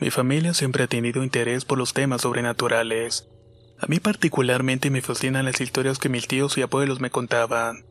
Mi 0.00 0.10
familia 0.10 0.54
siempre 0.54 0.84
ha 0.84 0.86
tenido 0.86 1.24
interés 1.24 1.64
por 1.64 1.76
los 1.76 1.92
temas 1.92 2.22
sobrenaturales. 2.22 3.28
A 3.80 3.86
mí 3.86 3.98
particularmente 3.98 4.90
me 4.90 5.02
fascinan 5.02 5.44
las 5.44 5.60
historias 5.60 5.98
que 5.98 6.08
mis 6.08 6.28
tíos 6.28 6.56
y 6.56 6.62
abuelos 6.62 7.00
me 7.00 7.10
contaban. 7.10 7.84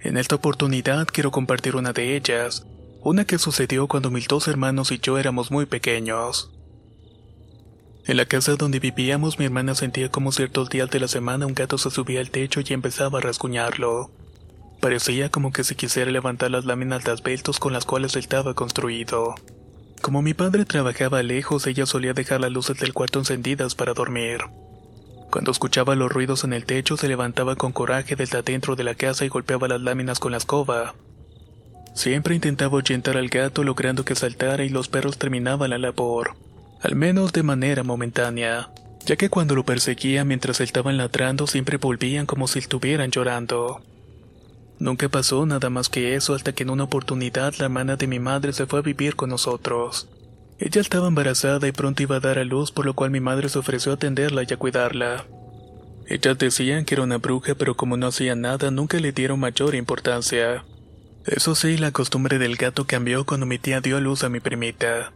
En 0.00 0.16
esta 0.16 0.36
oportunidad 0.36 1.06
quiero 1.06 1.30
compartir 1.30 1.76
una 1.76 1.92
de 1.92 2.16
ellas, 2.16 2.66
una 3.02 3.26
que 3.26 3.38
sucedió 3.38 3.86
cuando 3.86 4.10
mis 4.10 4.28
dos 4.28 4.48
hermanos 4.48 4.92
y 4.92 4.98
yo 4.98 5.18
éramos 5.18 5.50
muy 5.50 5.66
pequeños. 5.66 6.50
En 8.06 8.16
la 8.16 8.24
casa 8.24 8.56
donde 8.56 8.78
vivíamos 8.78 9.38
mi 9.38 9.44
hermana 9.44 9.74
sentía 9.74 10.10
como 10.10 10.32
ciertos 10.32 10.70
días 10.70 10.90
de 10.90 11.00
la 11.00 11.08
semana 11.08 11.46
un 11.46 11.54
gato 11.54 11.76
se 11.76 11.90
subía 11.90 12.20
al 12.20 12.30
techo 12.30 12.60
y 12.60 12.72
empezaba 12.72 13.18
a 13.18 13.22
rasguñarlo. 13.22 14.10
Parecía 14.80 15.30
como 15.30 15.52
que 15.52 15.64
se 15.64 15.74
quisiera 15.74 16.10
levantar 16.10 16.50
las 16.50 16.64
láminas 16.64 17.04
de 17.04 17.10
asbestos 17.10 17.58
con 17.58 17.72
las 17.72 17.84
cuales 17.84 18.16
estaba 18.16 18.54
construido. 18.54 19.34
Como 20.02 20.22
mi 20.22 20.34
padre 20.34 20.64
trabajaba 20.64 21.22
lejos, 21.22 21.66
ella 21.66 21.86
solía 21.86 22.12
dejar 22.12 22.40
las 22.40 22.52
luces 22.52 22.78
del 22.78 22.92
cuarto 22.92 23.18
encendidas 23.18 23.74
para 23.74 23.94
dormir. 23.94 24.40
Cuando 25.30 25.50
escuchaba 25.50 25.96
los 25.96 26.12
ruidos 26.12 26.44
en 26.44 26.52
el 26.52 26.64
techo, 26.64 26.96
se 26.96 27.08
levantaba 27.08 27.56
con 27.56 27.72
coraje 27.72 28.16
desde 28.16 28.38
adentro 28.38 28.76
de 28.76 28.84
la 28.84 28.94
casa 28.94 29.24
y 29.24 29.28
golpeaba 29.28 29.68
las 29.68 29.80
láminas 29.80 30.18
con 30.18 30.32
la 30.32 30.38
escoba. 30.38 30.94
Siempre 31.94 32.34
intentaba 32.34 32.74
ahuyentar 32.74 33.16
al 33.16 33.28
gato 33.28 33.64
logrando 33.64 34.04
que 34.04 34.14
saltara 34.14 34.64
y 34.64 34.68
los 34.68 34.88
perros 34.88 35.18
terminaban 35.18 35.70
la 35.70 35.78
labor, 35.78 36.36
al 36.82 36.94
menos 36.94 37.32
de 37.32 37.42
manera 37.42 37.82
momentánea, 37.82 38.70
ya 39.04 39.16
que 39.16 39.30
cuando 39.30 39.54
lo 39.54 39.64
perseguía 39.64 40.24
mientras 40.24 40.60
estaban 40.60 40.98
ladrando 40.98 41.46
siempre 41.46 41.78
volvían 41.78 42.26
como 42.26 42.48
si 42.48 42.58
estuvieran 42.58 43.10
llorando. 43.10 43.80
Nunca 44.78 45.08
pasó 45.08 45.46
nada 45.46 45.70
más 45.70 45.88
que 45.88 46.14
eso 46.14 46.34
hasta 46.34 46.52
que 46.52 46.62
en 46.62 46.70
una 46.70 46.84
oportunidad 46.84 47.54
la 47.58 47.64
hermana 47.64 47.96
de 47.96 48.06
mi 48.06 48.18
madre 48.18 48.52
se 48.52 48.66
fue 48.66 48.80
a 48.80 48.82
vivir 48.82 49.16
con 49.16 49.30
nosotros. 49.30 50.08
Ella 50.58 50.80
estaba 50.80 51.08
embarazada 51.08 51.66
y 51.68 51.72
pronto 51.72 52.02
iba 52.02 52.16
a 52.16 52.20
dar 52.20 52.38
a 52.38 52.44
luz, 52.44 52.72
por 52.72 52.86
lo 52.86 52.94
cual 52.94 53.10
mi 53.10 53.20
madre 53.20 53.48
se 53.48 53.58
ofreció 53.58 53.92
a 53.92 53.94
atenderla 53.96 54.42
y 54.48 54.52
a 54.52 54.56
cuidarla. 54.56 55.26
Ellas 56.06 56.38
decían 56.38 56.84
que 56.84 56.94
era 56.94 57.02
una 57.02 57.18
bruja, 57.18 57.54
pero 57.54 57.76
como 57.76 57.96
no 57.96 58.06
hacía 58.06 58.34
nada, 58.36 58.70
nunca 58.70 58.98
le 58.98 59.12
dieron 59.12 59.40
mayor 59.40 59.74
importancia. 59.74 60.64
Eso 61.26 61.54
sí, 61.54 61.76
la 61.76 61.90
costumbre 61.90 62.38
del 62.38 62.56
gato 62.56 62.86
cambió 62.86 63.26
cuando 63.26 63.46
mi 63.46 63.58
tía 63.58 63.80
dio 63.80 63.96
a 63.96 64.00
luz 64.00 64.22
a 64.22 64.28
mi 64.28 64.40
primita. 64.40 65.12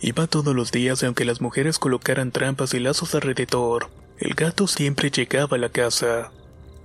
Iba 0.00 0.26
todos 0.26 0.54
los 0.54 0.72
días 0.72 1.02
y 1.02 1.06
aunque 1.06 1.24
las 1.24 1.40
mujeres 1.40 1.78
colocaran 1.78 2.32
trampas 2.32 2.74
y 2.74 2.80
lazos 2.80 3.14
alrededor, 3.14 3.90
el 4.18 4.34
gato 4.34 4.66
siempre 4.66 5.10
llegaba 5.10 5.56
a 5.56 5.60
la 5.60 5.68
casa. 5.68 6.32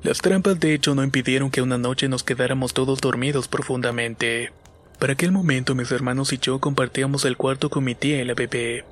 Las 0.06 0.20
trampas 0.20 0.60
de 0.60 0.76
hecho 0.76 0.94
no 0.94 1.04
impidieron 1.04 1.50
que 1.50 1.64
una 1.64 1.80
noche 1.80 2.08
nos 2.08 2.22
quedáramos 2.22 2.76
todos 2.76 3.02
dormidos 3.02 3.48
profundamente. 3.48 4.54
Para 5.00 5.14
aquel 5.14 5.32
momento 5.32 5.74
mis 5.74 5.92
hermanos 5.92 6.32
y 6.32 6.38
yo 6.38 6.60
compartíamos 6.60 7.26
el 7.26 7.38
cuarto 7.38 7.72
con 7.72 7.84
mi 7.84 7.96
tía 7.96 8.22
y 8.22 8.24
la 8.24 8.36
bebé. 8.36 8.86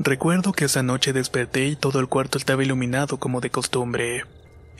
Recuerdo 0.00 0.52
que 0.52 0.64
esa 0.64 0.82
noche 0.82 1.12
desperté 1.12 1.66
y 1.66 1.76
todo 1.76 2.00
el 2.00 2.08
cuarto 2.08 2.36
estaba 2.36 2.64
iluminado 2.64 3.18
como 3.18 3.40
de 3.40 3.50
costumbre. 3.50 4.24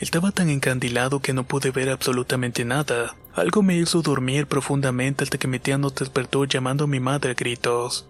Estaba 0.01 0.33
tan 0.33 0.51
encandilado 0.51 1.21
que 1.21 1.33
no 1.33 1.45
pude 1.45 1.71
ver 1.71 1.91
absolutamente 1.91 2.65
nada. 2.65 3.15
Algo 3.33 3.63
me 3.63 3.77
hizo 3.77 4.03
dormir 4.03 4.49
profundamente 4.49 5.23
hasta 5.23 5.39
que 5.39 5.47
mi 5.47 5.61
tía 5.61 5.79
nos 5.79 5.95
despertó 5.95 6.47
llamando 6.47 6.83
a 6.83 6.89
mi 6.89 6.99
madre 6.99 7.31
a 7.31 7.35
gritos. 7.35 8.09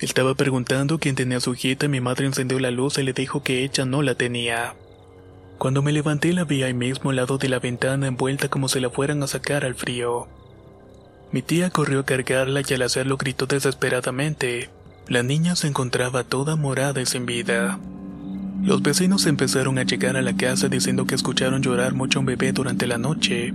Estaba 0.00 0.34
preguntando 0.34 0.98
quién 0.98 1.14
tenía 1.14 1.40
su 1.40 1.54
hijita 1.54 1.86
y 1.86 1.88
mi 1.88 2.02
madre 2.02 2.26
encendió 2.26 2.60
la 2.60 2.70
luz 2.70 2.98
y 2.98 3.04
le 3.04 3.14
dijo 3.14 3.42
que 3.42 3.64
ella 3.64 3.86
no 3.86 4.02
la 4.02 4.16
tenía. 4.16 4.74
Cuando 5.58 5.82
me 5.82 5.90
levanté 5.90 6.32
la 6.32 6.44
vi 6.44 6.62
ahí 6.62 6.72
mismo 6.72 7.10
al 7.10 7.16
lado 7.16 7.36
de 7.36 7.48
la 7.48 7.58
ventana 7.58 8.06
envuelta 8.06 8.48
como 8.48 8.68
si 8.68 8.78
la 8.78 8.90
fueran 8.90 9.22
a 9.24 9.26
sacar 9.26 9.64
al 9.64 9.74
frío. 9.74 10.28
Mi 11.32 11.42
tía 11.42 11.70
corrió 11.70 12.00
a 12.00 12.06
cargarla 12.06 12.62
y 12.66 12.74
al 12.74 12.82
hacerlo 12.82 13.16
gritó 13.16 13.46
desesperadamente. 13.46 14.70
La 15.08 15.24
niña 15.24 15.56
se 15.56 15.66
encontraba 15.66 16.22
toda 16.22 16.54
morada 16.54 17.00
y 17.00 17.06
sin 17.06 17.26
vida. 17.26 17.80
Los 18.62 18.82
vecinos 18.82 19.26
empezaron 19.26 19.78
a 19.78 19.82
llegar 19.82 20.16
a 20.16 20.22
la 20.22 20.36
casa 20.36 20.68
diciendo 20.68 21.06
que 21.06 21.16
escucharon 21.16 21.60
llorar 21.60 21.92
mucho 21.92 22.18
a 22.18 22.20
un 22.20 22.26
bebé 22.26 22.52
durante 22.52 22.86
la 22.86 22.98
noche. 22.98 23.52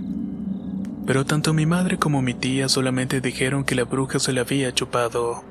Pero 1.07 1.25
tanto 1.25 1.53
mi 1.53 1.65
madre 1.65 1.97
como 1.97 2.21
mi 2.21 2.33
tía 2.33 2.67
solamente 2.67 3.21
dijeron 3.21 3.63
que 3.63 3.75
la 3.75 3.85
bruja 3.85 4.19
se 4.19 4.33
la 4.33 4.41
había 4.41 4.73
chupado. 4.73 5.43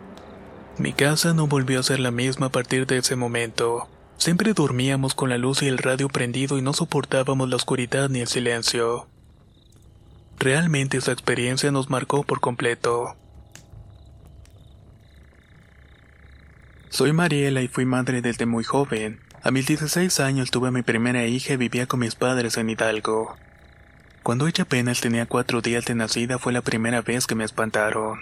Mi 0.79 0.93
casa 0.93 1.33
no 1.33 1.47
volvió 1.47 1.81
a 1.81 1.83
ser 1.83 2.01
la 2.01 2.11
misma 2.11 2.47
a 2.47 2.53
partir 2.53 2.87
de 2.87 2.99
ese 2.99 3.17
momento. 3.17 3.89
Siempre 4.23 4.55
dormíamos 4.55 5.17
con 5.17 5.31
la 5.31 5.37
luz 5.37 5.65
y 5.65 5.67
el 5.67 5.79
radio 5.79 6.09
prendido 6.09 6.57
y 6.57 6.63
no 6.63 6.73
soportábamos 6.73 7.49
la 7.49 7.57
oscuridad 7.57 8.09
ni 8.09 8.21
el 8.21 8.29
silencio. 8.29 9.09
Realmente 10.39 10.99
esa 10.99 11.11
experiencia 11.11 11.73
nos 11.73 11.91
marcó 11.91 12.23
por 12.23 12.39
completo. 12.39 13.17
Soy 16.89 17.13
Mariela 17.13 17.63
y 17.63 17.67
fui 17.67 17.85
madre 17.85 18.23
desde 18.23 18.47
muy 18.47 18.63
joven. 18.63 19.19
A 19.43 19.51
mis 19.51 19.67
16 19.67 20.21
años 20.21 20.53
tuve 20.53 20.69
a 20.69 20.71
mi 20.71 20.83
primera 20.83 21.27
hija 21.27 21.55
y 21.55 21.57
vivía 21.57 21.89
con 21.89 21.99
mis 21.99 22.15
padres 22.15 22.57
en 22.59 22.71
Hidalgo. 22.71 23.35
Cuando 24.23 24.47
ella 24.47 24.63
apenas 24.63 25.01
tenía 25.01 25.27
cuatro 25.27 25.63
días 25.63 25.85
de 25.87 25.97
nacida 25.97 26.39
fue 26.39 26.53
la 26.53 26.63
primera 26.63 27.03
vez 27.03 27.27
que 27.27 27.35
me 27.35 27.43
espantaron. 27.43 28.21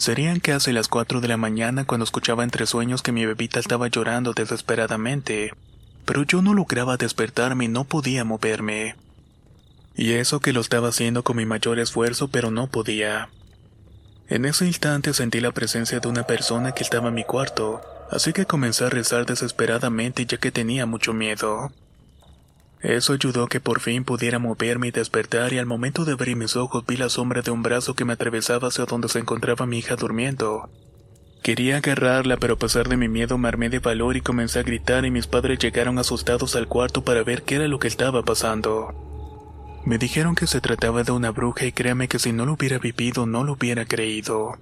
Serían 0.00 0.40
casi 0.40 0.72
las 0.72 0.88
4 0.88 1.20
de 1.20 1.28
la 1.28 1.36
mañana 1.36 1.84
cuando 1.84 2.04
escuchaba 2.04 2.42
entre 2.42 2.64
sueños 2.64 3.02
que 3.02 3.12
mi 3.12 3.26
bebita 3.26 3.60
estaba 3.60 3.86
llorando 3.88 4.32
desesperadamente, 4.32 5.52
pero 6.06 6.22
yo 6.22 6.40
no 6.40 6.54
lograba 6.54 6.96
despertarme 6.96 7.66
y 7.66 7.68
no 7.68 7.84
podía 7.84 8.24
moverme. 8.24 8.96
Y 9.94 10.12
eso 10.12 10.40
que 10.40 10.54
lo 10.54 10.62
estaba 10.62 10.88
haciendo 10.88 11.22
con 11.22 11.36
mi 11.36 11.44
mayor 11.44 11.78
esfuerzo, 11.78 12.28
pero 12.28 12.50
no 12.50 12.66
podía. 12.68 13.28
En 14.26 14.46
ese 14.46 14.64
instante 14.64 15.12
sentí 15.12 15.38
la 15.38 15.52
presencia 15.52 16.00
de 16.00 16.08
una 16.08 16.22
persona 16.22 16.72
que 16.72 16.82
estaba 16.82 17.08
en 17.08 17.14
mi 17.14 17.24
cuarto, 17.24 17.82
así 18.10 18.32
que 18.32 18.46
comencé 18.46 18.86
a 18.86 18.88
rezar 18.88 19.26
desesperadamente 19.26 20.24
ya 20.24 20.38
que 20.38 20.50
tenía 20.50 20.86
mucho 20.86 21.12
miedo. 21.12 21.72
Eso 22.82 23.12
ayudó 23.12 23.46
que 23.46 23.60
por 23.60 23.80
fin 23.80 24.04
pudiera 24.04 24.38
moverme 24.38 24.88
y 24.88 24.90
despertar 24.90 25.52
y 25.52 25.58
al 25.58 25.66
momento 25.66 26.04
de 26.04 26.12
abrir 26.12 26.36
mis 26.36 26.56
ojos 26.56 26.84
vi 26.86 26.96
la 26.96 27.10
sombra 27.10 27.42
de 27.42 27.50
un 27.50 27.62
brazo 27.62 27.94
que 27.94 28.06
me 28.06 28.14
atravesaba 28.14 28.68
hacia 28.68 28.86
donde 28.86 29.08
se 29.08 29.18
encontraba 29.18 29.66
mi 29.66 29.78
hija 29.78 29.96
durmiendo. 29.96 30.70
Quería 31.42 31.78
agarrarla, 31.78 32.36
pero 32.38 32.54
a 32.54 32.58
pesar 32.58 32.88
de 32.88 32.96
mi 32.96 33.08
miedo 33.08 33.38
me 33.38 33.48
armé 33.48 33.68
de 33.68 33.78
valor 33.78 34.16
y 34.16 34.22
comencé 34.22 34.60
a 34.60 34.62
gritar 34.62 35.04
y 35.04 35.10
mis 35.10 35.26
padres 35.26 35.58
llegaron 35.58 35.98
asustados 35.98 36.56
al 36.56 36.68
cuarto 36.68 37.02
para 37.02 37.22
ver 37.22 37.42
qué 37.42 37.56
era 37.56 37.68
lo 37.68 37.78
que 37.78 37.88
estaba 37.88 38.22
pasando. 38.22 38.94
Me 39.84 39.98
dijeron 39.98 40.34
que 40.34 40.46
se 40.46 40.60
trataba 40.60 41.02
de 41.02 41.12
una 41.12 41.30
bruja 41.30 41.64
y 41.66 41.72
créame 41.72 42.08
que 42.08 42.18
si 42.18 42.32
no 42.32 42.44
lo 42.44 42.54
hubiera 42.54 42.78
vivido 42.78 43.26
no 43.26 43.44
lo 43.44 43.54
hubiera 43.54 43.84
creído. 43.86 44.58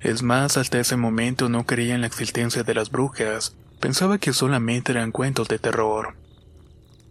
Es 0.00 0.22
más, 0.22 0.56
hasta 0.56 0.78
ese 0.78 0.96
momento 0.96 1.48
no 1.48 1.64
creía 1.64 1.94
en 1.94 2.02
la 2.02 2.06
existencia 2.06 2.62
de 2.62 2.74
las 2.74 2.90
brujas, 2.90 3.56
pensaba 3.80 4.18
que 4.18 4.32
solamente 4.32 4.92
eran 4.92 5.12
cuentos 5.12 5.48
de 5.48 5.58
terror. 5.58 6.16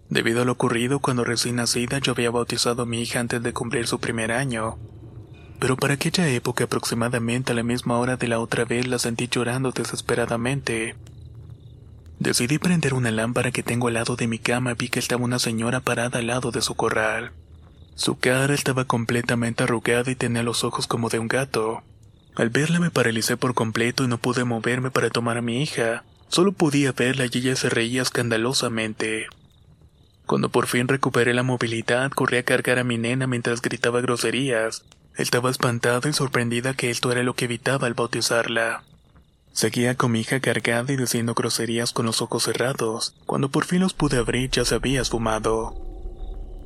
Debido 0.09 0.43
a 0.43 0.45
lo 0.45 0.51
ocurrido 0.51 0.99
cuando 0.99 1.23
recién 1.23 1.55
nacida 1.55 1.99
yo 1.99 2.11
había 2.11 2.31
bautizado 2.31 2.83
a 2.83 2.85
mi 2.85 3.01
hija 3.01 3.19
antes 3.19 3.41
de 3.41 3.53
cumplir 3.53 3.87
su 3.87 3.99
primer 3.99 4.31
año. 4.31 4.77
Pero 5.59 5.77
para 5.77 5.95
aquella 5.95 6.27
época 6.27 6.65
aproximadamente 6.65 7.51
a 7.51 7.55
la 7.55 7.63
misma 7.63 7.97
hora 7.97 8.17
de 8.17 8.27
la 8.27 8.39
otra 8.39 8.65
vez 8.65 8.87
la 8.87 8.99
sentí 8.99 9.27
llorando 9.27 9.71
desesperadamente. 9.71 10.95
Decidí 12.19 12.59
prender 12.59 12.93
una 12.93 13.11
lámpara 13.11 13.51
que 13.51 13.63
tengo 13.63 13.87
al 13.87 13.95
lado 13.95 14.15
de 14.15 14.27
mi 14.27 14.39
cama 14.39 14.71
y 14.71 14.75
vi 14.75 14.89
que 14.89 14.99
estaba 14.99 15.23
una 15.23 15.39
señora 15.39 15.79
parada 15.79 16.19
al 16.19 16.27
lado 16.27 16.51
de 16.51 16.61
su 16.61 16.75
corral. 16.75 17.31
Su 17.95 18.17
cara 18.17 18.53
estaba 18.53 18.85
completamente 18.85 19.63
arrugada 19.63 20.11
y 20.11 20.15
tenía 20.15 20.43
los 20.43 20.63
ojos 20.63 20.87
como 20.87 21.09
de 21.09 21.19
un 21.19 21.27
gato. 21.27 21.81
Al 22.35 22.49
verla 22.49 22.79
me 22.79 22.91
paralicé 22.91 23.37
por 23.37 23.53
completo 23.53 24.03
y 24.03 24.07
no 24.07 24.17
pude 24.17 24.43
moverme 24.43 24.91
para 24.91 25.09
tomar 25.09 25.37
a 25.37 25.41
mi 25.41 25.63
hija. 25.63 26.03
Solo 26.27 26.51
podía 26.51 26.91
verla 26.91 27.25
y 27.25 27.37
ella 27.37 27.55
se 27.55 27.69
reía 27.69 28.01
escandalosamente. 28.01 29.27
Cuando 30.25 30.49
por 30.49 30.67
fin 30.67 30.87
recuperé 30.87 31.33
la 31.33 31.43
movilidad, 31.43 32.09
corrí 32.11 32.37
a 32.37 32.43
cargar 32.43 32.79
a 32.79 32.83
mi 32.83 32.97
nena 32.97 33.27
mientras 33.27 33.61
gritaba 33.61 34.01
groserías. 34.01 34.83
Estaba 35.15 35.51
espantada 35.51 36.09
y 36.09 36.13
sorprendida 36.13 36.73
que 36.73 36.89
esto 36.89 37.11
era 37.11 37.23
lo 37.23 37.35
que 37.35 37.45
evitaba 37.45 37.87
al 37.87 37.93
bautizarla. 37.93 38.83
Seguía 39.53 39.95
con 39.95 40.11
mi 40.11 40.21
hija 40.21 40.41
cargada 40.41 40.91
y 40.91 40.97
diciendo 40.97 41.33
groserías 41.33 41.93
con 41.93 42.05
los 42.05 42.21
ojos 42.21 42.43
cerrados. 42.43 43.15
Cuando 43.25 43.49
por 43.49 43.65
fin 43.65 43.79
los 43.79 43.93
pude 43.93 44.17
abrir 44.17 44.49
ya 44.49 44.65
se 44.65 44.75
había 44.75 45.01
esfumado. 45.01 45.75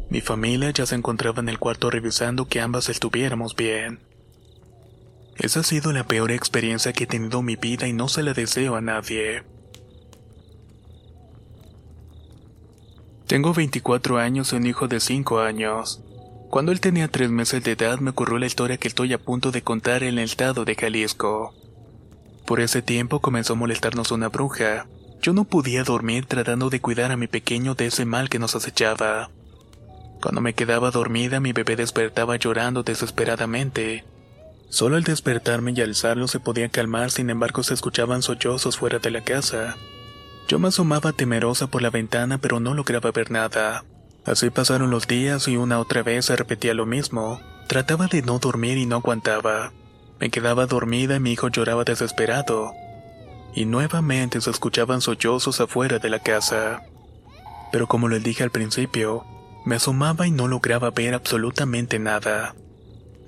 Mi 0.09 0.21
familia 0.21 0.71
ya 0.71 0.87
se 0.87 0.95
encontraba 0.95 1.39
en 1.39 1.49
el 1.49 1.59
cuarto 1.59 1.91
revisando 1.91 2.47
que 2.47 2.61
ambas 2.61 2.89
estuviéramos 2.89 3.55
bien. 3.55 3.99
Esa 5.35 5.59
ha 5.59 5.63
sido 5.63 5.93
la 5.93 6.05
peor 6.05 6.31
experiencia 6.31 6.91
que 6.93 7.03
he 7.03 7.07
tenido 7.07 7.39
en 7.39 7.45
mi 7.45 7.55
vida 7.57 7.87
y 7.87 7.93
no 7.93 8.07
se 8.09 8.23
la 8.23 8.33
deseo 8.33 8.75
a 8.75 8.81
nadie. 8.81 9.43
Tengo 13.29 13.53
24 13.53 14.17
años 14.17 14.51
y 14.51 14.55
un 14.55 14.65
hijo 14.65 14.87
de 14.87 14.99
5 14.99 15.41
años. 15.41 16.01
Cuando 16.49 16.71
él 16.71 16.79
tenía 16.79 17.09
3 17.09 17.29
meses 17.29 17.63
de 17.63 17.73
edad 17.73 17.99
me 17.99 18.09
ocurrió 18.09 18.39
la 18.39 18.47
historia 18.47 18.77
que 18.77 18.87
estoy 18.87 19.13
a 19.13 19.19
punto 19.19 19.51
de 19.51 19.61
contar 19.61 20.01
en 20.01 20.17
el 20.17 20.25
estado 20.25 20.65
de 20.65 20.73
Jalisco. 20.73 21.53
Por 22.47 22.59
ese 22.59 22.81
tiempo 22.81 23.19
comenzó 23.19 23.53
a 23.53 23.55
molestarnos 23.55 24.09
una 24.09 24.29
bruja. 24.29 24.87
Yo 25.21 25.33
no 25.33 25.43
podía 25.43 25.83
dormir 25.83 26.25
tratando 26.25 26.71
de 26.71 26.81
cuidar 26.81 27.11
a 27.11 27.17
mi 27.17 27.27
pequeño 27.27 27.75
de 27.75 27.85
ese 27.85 28.03
mal 28.03 28.29
que 28.29 28.39
nos 28.39 28.55
acechaba. 28.55 29.29
Cuando 30.23 30.41
me 30.41 30.55
quedaba 30.55 30.89
dormida 30.89 31.39
mi 31.39 31.53
bebé 31.53 31.75
despertaba 31.75 32.35
llorando 32.35 32.81
desesperadamente. 32.81 34.05
Solo 34.69 34.95
al 34.95 35.03
despertarme 35.03 35.73
y 35.75 35.81
alzarlo 35.81 36.27
se 36.27 36.39
podía 36.39 36.69
calmar, 36.69 37.11
sin 37.11 37.29
embargo 37.29 37.61
se 37.61 37.75
escuchaban 37.75 38.23
sollozos 38.23 38.79
fuera 38.79 38.97
de 38.97 39.11
la 39.11 39.23
casa. 39.23 39.77
Yo 40.49 40.57
me 40.57 40.69
asomaba 40.69 41.13
temerosa 41.13 41.67
por 41.67 41.83
la 41.83 41.91
ventana 41.91 42.39
pero 42.39 42.59
no 42.59 42.73
lograba 42.73 43.11
ver 43.11 43.29
nada. 43.29 43.85
Así 44.25 44.49
pasaron 44.49 44.89
los 44.89 45.07
días 45.07 45.47
y 45.47 45.57
una 45.57 45.77
otra 45.77 46.01
vez 46.01 46.25
se 46.25 46.35
repetía 46.35 46.73
lo 46.73 46.87
mismo. 46.87 47.39
Trataba 47.67 48.07
de 48.07 48.23
no 48.23 48.39
dormir 48.39 48.79
y 48.79 48.87
no 48.87 48.95
aguantaba. 48.95 49.71
Me 50.19 50.31
quedaba 50.31 50.65
dormida 50.65 51.17
y 51.17 51.19
mi 51.19 51.33
hijo 51.33 51.49
lloraba 51.49 51.83
desesperado. 51.83 52.71
Y 53.53 53.65
nuevamente 53.65 54.41
se 54.41 54.49
escuchaban 54.49 55.01
sollozos 55.01 55.61
afuera 55.61 55.99
de 55.99 56.09
la 56.09 56.17
casa. 56.17 56.81
Pero 57.71 57.85
como 57.85 58.09
les 58.09 58.23
dije 58.23 58.41
al 58.41 58.49
principio, 58.49 59.25
me 59.65 59.75
asomaba 59.75 60.25
y 60.25 60.31
no 60.31 60.47
lograba 60.47 60.89
ver 60.89 61.13
absolutamente 61.13 61.99
nada. 61.99 62.55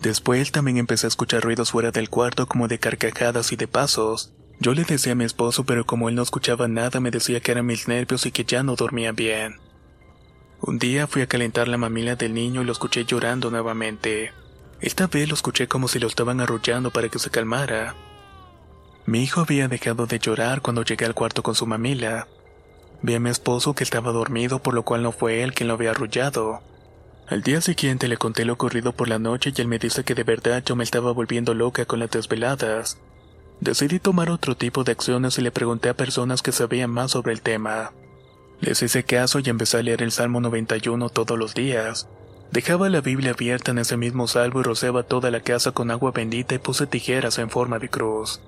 Después 0.01 0.51
también 0.51 0.77
empecé 0.77 1.05
a 1.05 1.09
escuchar 1.09 1.43
ruidos 1.43 1.69
fuera 1.69 1.91
del 1.91 2.09
cuarto 2.09 2.47
como 2.47 2.67
de 2.67 2.79
carcajadas 2.79 3.51
y 3.51 3.57
de 3.57 3.67
pasos. 3.67 4.33
Yo 4.61 4.75
le 4.75 4.83
decía 4.83 5.13
a 5.13 5.15
mi 5.15 5.23
esposo, 5.23 5.63
pero 5.63 5.87
como 5.87 6.07
él 6.07 6.13
no 6.13 6.21
escuchaba 6.21 6.67
nada, 6.67 6.99
me 6.99 7.09
decía 7.09 7.39
que 7.39 7.51
eran 7.51 7.65
mis 7.65 7.87
nervios 7.87 8.27
y 8.27 8.31
que 8.31 8.45
ya 8.45 8.61
no 8.61 8.75
dormía 8.75 9.11
bien. 9.11 9.59
Un 10.61 10.77
día 10.77 11.07
fui 11.07 11.23
a 11.23 11.27
calentar 11.27 11.67
la 11.67 11.79
mamila 11.79 12.15
del 12.15 12.35
niño 12.35 12.61
y 12.61 12.65
lo 12.65 12.71
escuché 12.71 13.03
llorando 13.03 13.49
nuevamente. 13.49 14.33
Esta 14.79 15.07
vez 15.07 15.27
lo 15.27 15.33
escuché 15.33 15.67
como 15.67 15.87
si 15.87 15.97
lo 15.97 16.05
estaban 16.05 16.41
arrullando 16.41 16.91
para 16.91 17.09
que 17.09 17.17
se 17.17 17.31
calmara. 17.31 17.95
Mi 19.07 19.23
hijo 19.23 19.41
había 19.41 19.67
dejado 19.67 20.05
de 20.05 20.19
llorar 20.19 20.61
cuando 20.61 20.83
llegué 20.83 21.05
al 21.05 21.15
cuarto 21.15 21.41
con 21.41 21.55
su 21.55 21.65
mamila. 21.65 22.27
Vi 23.01 23.15
a 23.15 23.19
mi 23.19 23.31
esposo 23.31 23.73
que 23.73 23.83
estaba 23.83 24.11
dormido, 24.11 24.61
por 24.61 24.75
lo 24.75 24.83
cual 24.83 25.01
no 25.01 25.11
fue 25.11 25.41
él 25.41 25.55
quien 25.55 25.69
lo 25.69 25.73
había 25.73 25.89
arrullado. 25.89 26.61
Al 27.25 27.41
día 27.41 27.61
siguiente 27.61 28.07
le 28.07 28.17
conté 28.17 28.45
lo 28.45 28.53
ocurrido 28.53 28.93
por 28.93 29.09
la 29.09 29.17
noche 29.17 29.53
y 29.57 29.59
él 29.59 29.67
me 29.67 29.79
dice 29.79 30.03
que 30.03 30.13
de 30.13 30.23
verdad 30.23 30.61
yo 30.63 30.75
me 30.75 30.83
estaba 30.83 31.11
volviendo 31.13 31.55
loca 31.55 31.85
con 31.85 31.97
las 31.97 32.11
desveladas. 32.11 32.99
Decidí 33.61 33.99
tomar 33.99 34.31
otro 34.31 34.57
tipo 34.57 34.83
de 34.83 34.91
acciones 34.91 35.37
y 35.37 35.43
le 35.43 35.51
pregunté 35.51 35.89
a 35.89 35.93
personas 35.93 36.41
que 36.41 36.51
sabían 36.51 36.89
más 36.89 37.11
sobre 37.11 37.31
el 37.31 37.43
tema. 37.43 37.93
Les 38.59 38.81
hice 38.81 39.03
caso 39.03 39.37
y 39.37 39.49
empecé 39.49 39.77
a 39.77 39.83
leer 39.83 40.01
el 40.01 40.11
Salmo 40.11 40.41
91 40.41 41.09
todos 41.09 41.37
los 41.37 41.53
días. 41.53 42.09
Dejaba 42.51 42.89
la 42.89 43.01
Biblia 43.01 43.31
abierta 43.31 43.69
en 43.69 43.77
ese 43.77 43.97
mismo 43.97 44.27
salvo 44.27 44.61
y 44.61 44.63
rociaba 44.63 45.03
toda 45.03 45.29
la 45.29 45.41
casa 45.41 45.73
con 45.73 45.91
agua 45.91 46.11
bendita 46.11 46.55
y 46.55 46.57
puse 46.57 46.87
tijeras 46.87 47.37
en 47.37 47.51
forma 47.51 47.77
de 47.77 47.89
cruz. 47.89 48.41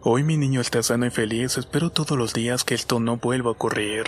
Hoy 0.00 0.22
mi 0.22 0.38
niño 0.38 0.62
está 0.62 0.82
sano 0.82 1.04
y 1.04 1.10
feliz, 1.10 1.58
espero 1.58 1.90
todos 1.90 2.16
los 2.16 2.32
días 2.32 2.64
que 2.64 2.74
esto 2.74 3.00
no 3.00 3.18
vuelva 3.18 3.50
a 3.50 3.52
ocurrir. 3.52 4.04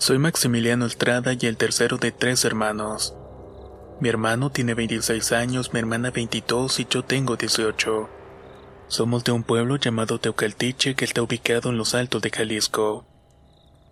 Soy 0.00 0.18
Maximiliano 0.18 0.86
Estrada 0.86 1.32
y 1.32 1.44
el 1.46 1.56
tercero 1.56 1.98
de 1.98 2.12
tres 2.12 2.44
hermanos. 2.44 3.16
Mi 4.00 4.08
hermano 4.08 4.48
tiene 4.48 4.74
26 4.74 5.32
años, 5.32 5.72
mi 5.72 5.80
hermana 5.80 6.12
22 6.12 6.78
y 6.78 6.86
yo 6.88 7.02
tengo 7.02 7.34
18. 7.34 8.08
Somos 8.86 9.24
de 9.24 9.32
un 9.32 9.42
pueblo 9.42 9.74
llamado 9.74 10.20
Teucaltiche 10.20 10.94
que 10.94 11.04
está 11.04 11.20
ubicado 11.20 11.70
en 11.70 11.78
los 11.78 11.96
altos 11.96 12.22
de 12.22 12.30
Jalisco. 12.30 13.06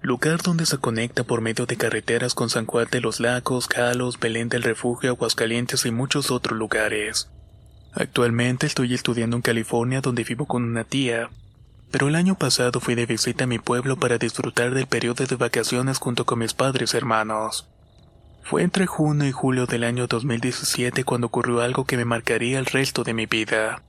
Lugar 0.01 0.43
donde 0.43 0.65
se 0.65 0.79
conecta 0.79 1.25
por 1.25 1.41
medio 1.41 1.67
de 1.67 1.77
carreteras 1.77 2.35
con 2.35 2.51
San 2.51 2.67
Juan 2.67 2.87
de 2.89 3.01
los 3.01 3.19
Lagos, 3.19 3.67
Jalos, 3.67 4.21
Belén 4.21 4.49
del 4.49 4.63
Refugio, 4.63 5.11
Aguascalientes 5.11 5.87
y 5.87 5.91
muchos 5.91 6.31
otros 6.31 6.57
lugares. 6.57 7.29
Actualmente 7.93 8.69
estoy 8.69 8.95
estudiando 8.95 9.35
en 9.35 9.43
California 9.43 10.03
donde 10.03 10.23
vivo 10.23 10.47
con 10.47 10.63
una 10.63 10.85
tía, 10.85 11.31
pero 11.91 12.09
el 12.09 12.15
año 12.15 12.37
pasado 12.37 12.81
fui 12.81 12.95
de 12.95 13.07
visita 13.07 13.45
a 13.45 13.47
mi 13.47 13.59
pueblo 13.59 13.97
para 13.97 14.19
disfrutar 14.19 14.75
del 14.75 14.87
periodo 14.87 15.25
de 15.25 15.37
vacaciones 15.37 15.99
junto 15.99 16.27
con 16.27 16.39
mis 16.39 16.55
padres 16.55 16.95
hermanos. 16.95 17.67
Fue 18.43 18.63
entre 18.63 18.87
junio 18.87 19.27
y 19.27 19.33
julio 19.33 19.67
del 19.67 19.85
año 19.85 20.07
2017 20.07 21.05
cuando 21.05 21.27
ocurrió 21.27 21.63
algo 21.63 21.85
que 21.85 21.97
me 21.97 22.05
marcaría 22.05 22.59
el 22.59 22.67
resto 22.67 23.03
de 23.03 23.15
mi 23.15 23.27
vida. 23.27 23.83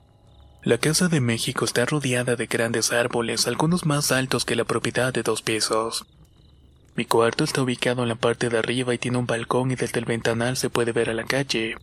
La 0.64 0.80
Casa 0.80 1.08
de 1.08 1.22
México 1.22 1.64
está 1.64 1.86
rodeada 1.86 2.36
de 2.36 2.48
grandes 2.48 2.92
árboles, 2.92 3.48
algunos 3.48 3.86
más 3.86 4.12
altos 4.12 4.46
que 4.46 4.56
la 4.56 4.64
propiedad 4.64 5.14
de 5.14 5.24
dos 5.24 5.42
pisos. 5.42 6.06
Mi 6.96 7.06
cuarto 7.06 7.44
está 7.44 7.62
ubicado 7.62 8.02
en 8.02 8.10
la 8.10 8.16
parte 8.16 8.50
de 8.50 8.58
arriba 8.58 8.94
y 8.94 8.98
tiene 8.98 9.20
un 9.20 9.28
balcón 9.28 9.72
y 9.72 9.76
desde 9.76 10.00
el 10.00 10.06
ventanal 10.06 10.58
se 10.58 10.72
puede 10.72 10.92
ver 10.92 11.12
a 11.12 11.14
la 11.14 11.26
calle. 11.26 11.78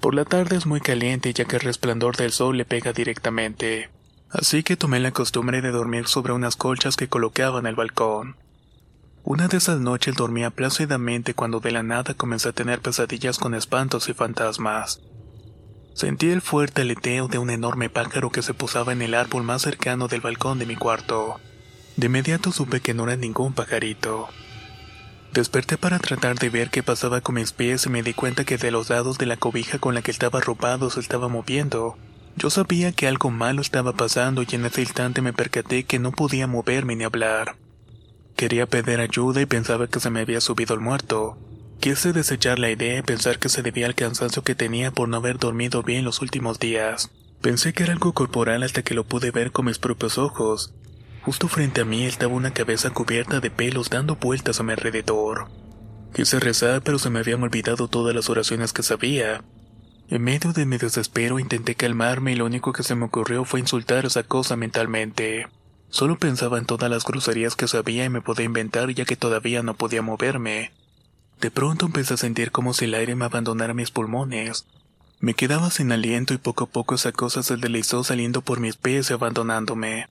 Por 0.00 0.14
la 0.14 0.24
tarde 0.24 0.56
es 0.56 0.66
muy 0.66 0.80
caliente 0.80 1.32
ya 1.32 1.44
que 1.44 1.56
el 1.56 1.62
resplandor 1.62 2.16
del 2.16 2.32
sol 2.32 2.56
le 2.56 2.64
pega 2.64 2.92
directamente, 2.92 3.88
así 4.32 4.62
que 4.62 4.76
tomé 4.76 4.98
la 4.98 5.12
costumbre 5.12 5.60
de 5.60 5.70
dormir 5.70 6.06
sobre 6.08 6.32
unas 6.32 6.56
colchas 6.56 6.96
que 6.96 7.08
colocaba 7.08 7.60
en 7.60 7.66
el 7.66 7.74
balcón. 7.74 8.36
Una 9.24 9.46
de 9.46 9.58
esas 9.58 9.78
noches 9.78 10.16
dormía 10.16 10.50
plácidamente 10.50 11.34
cuando 11.34 11.60
de 11.60 11.70
la 11.70 11.82
nada 11.82 12.14
comencé 12.14 12.48
a 12.48 12.52
tener 12.52 12.80
pesadillas 12.80 13.38
con 13.38 13.54
espantos 13.54 14.08
y 14.08 14.14
fantasmas. 14.14 15.00
Sentí 15.94 16.30
el 16.30 16.40
fuerte 16.40 16.82
aleteo 16.82 17.28
de 17.28 17.38
un 17.38 17.50
enorme 17.50 17.90
pájaro 17.90 18.30
que 18.30 18.42
se 18.42 18.54
posaba 18.54 18.92
en 18.92 19.02
el 19.02 19.14
árbol 19.14 19.42
más 19.42 19.62
cercano 19.62 20.08
del 20.08 20.22
balcón 20.22 20.58
de 20.58 20.66
mi 20.66 20.74
cuarto. 20.74 21.38
De 21.96 22.06
inmediato 22.06 22.50
supe 22.50 22.80
que 22.80 22.94
no 22.94 23.04
era 23.04 23.16
ningún 23.16 23.52
pajarito. 23.52 24.28
Desperté 25.32 25.76
para 25.76 25.98
tratar 25.98 26.38
de 26.38 26.48
ver 26.48 26.70
qué 26.70 26.82
pasaba 26.82 27.20
con 27.20 27.36
mis 27.36 27.52
pies 27.52 27.86
y 27.86 27.90
me 27.90 28.02
di 28.02 28.14
cuenta 28.14 28.44
que 28.44 28.56
de 28.56 28.70
los 28.70 28.90
lados 28.90 29.18
de 29.18 29.26
la 29.26 29.36
cobija 29.36 29.78
con 29.78 29.94
la 29.94 30.02
que 30.02 30.10
estaba 30.10 30.40
arropado 30.40 30.90
se 30.90 31.00
estaba 31.00 31.28
moviendo. 31.28 31.96
Yo 32.36 32.50
sabía 32.50 32.92
que 32.92 33.06
algo 33.06 33.30
malo 33.30 33.60
estaba 33.60 33.92
pasando 33.92 34.42
y 34.42 34.54
en 34.54 34.64
ese 34.64 34.80
instante 34.80 35.22
me 35.22 35.32
percaté 35.32 35.84
que 35.84 35.98
no 35.98 36.12
podía 36.12 36.46
moverme 36.46 36.96
ni 36.96 37.04
hablar. 37.04 37.56
Quería 38.36 38.66
pedir 38.66 39.00
ayuda 39.00 39.40
y 39.40 39.46
pensaba 39.46 39.86
que 39.86 40.00
se 40.00 40.10
me 40.10 40.20
había 40.20 40.40
subido 40.40 40.74
el 40.74 40.80
muerto. 40.80 41.38
Quise 41.80 42.12
desechar 42.12 42.58
la 42.58 42.70
idea 42.70 42.98
y 42.98 43.02
pensar 43.02 43.38
que 43.38 43.48
se 43.48 43.62
debía 43.62 43.86
al 43.86 43.94
cansancio 43.94 44.42
que 44.42 44.54
tenía 44.54 44.90
por 44.92 45.08
no 45.08 45.16
haber 45.16 45.38
dormido 45.38 45.82
bien 45.82 46.04
los 46.04 46.22
últimos 46.22 46.58
días. 46.58 47.10
Pensé 47.40 47.72
que 47.72 47.82
era 47.82 47.92
algo 47.92 48.12
corporal 48.12 48.62
hasta 48.62 48.82
que 48.82 48.94
lo 48.94 49.04
pude 49.04 49.30
ver 49.30 49.50
con 49.50 49.66
mis 49.66 49.78
propios 49.78 50.16
ojos. 50.16 50.72
Justo 51.22 51.48
frente 51.48 51.80
a 51.80 51.84
mí 51.84 52.04
estaba 52.04 52.34
una 52.34 52.52
cabeza 52.52 52.90
cubierta 52.90 53.40
de 53.40 53.50
pelos 53.50 53.90
dando 53.90 54.16
vueltas 54.16 54.58
a 54.58 54.62
mi 54.62 54.72
alrededor. 54.72 55.48
Quise 56.14 56.40
rezar 56.40 56.82
pero 56.82 56.98
se 56.98 57.10
me 57.10 57.20
habían 57.20 57.42
olvidado 57.42 57.88
todas 57.88 58.14
las 58.14 58.30
oraciones 58.30 58.72
que 58.72 58.82
sabía. 58.82 59.42
En 60.12 60.20
medio 60.24 60.52
de 60.52 60.66
mi 60.66 60.76
desespero 60.76 61.38
intenté 61.38 61.74
calmarme 61.74 62.32
y 62.32 62.34
lo 62.34 62.44
único 62.44 62.74
que 62.74 62.82
se 62.82 62.94
me 62.94 63.06
ocurrió 63.06 63.46
fue 63.46 63.60
insultar 63.60 64.04
a 64.04 64.08
esa 64.08 64.22
cosa 64.22 64.56
mentalmente. 64.56 65.46
Solo 65.88 66.18
pensaba 66.18 66.58
en 66.58 66.66
todas 66.66 66.90
las 66.90 67.06
groserías 67.06 67.56
que 67.56 67.66
sabía 67.66 68.04
y 68.04 68.10
me 68.10 68.20
podía 68.20 68.44
inventar 68.44 68.90
ya 68.90 69.06
que 69.06 69.16
todavía 69.16 69.62
no 69.62 69.72
podía 69.72 70.02
moverme. 70.02 70.70
De 71.40 71.50
pronto 71.50 71.86
empecé 71.86 72.12
a 72.12 72.18
sentir 72.18 72.50
como 72.50 72.74
si 72.74 72.84
el 72.84 72.92
aire 72.92 73.14
me 73.14 73.24
abandonara 73.24 73.72
mis 73.72 73.90
pulmones. 73.90 74.66
Me 75.18 75.32
quedaba 75.32 75.70
sin 75.70 75.90
aliento 75.92 76.34
y 76.34 76.36
poco 76.36 76.64
a 76.64 76.68
poco 76.68 76.96
esa 76.96 77.12
cosa 77.12 77.42
se 77.42 77.56
deslizó 77.56 78.04
saliendo 78.04 78.42
por 78.42 78.60
mis 78.60 78.76
pies 78.76 79.08
y 79.08 79.14
abandonándome. 79.14 80.10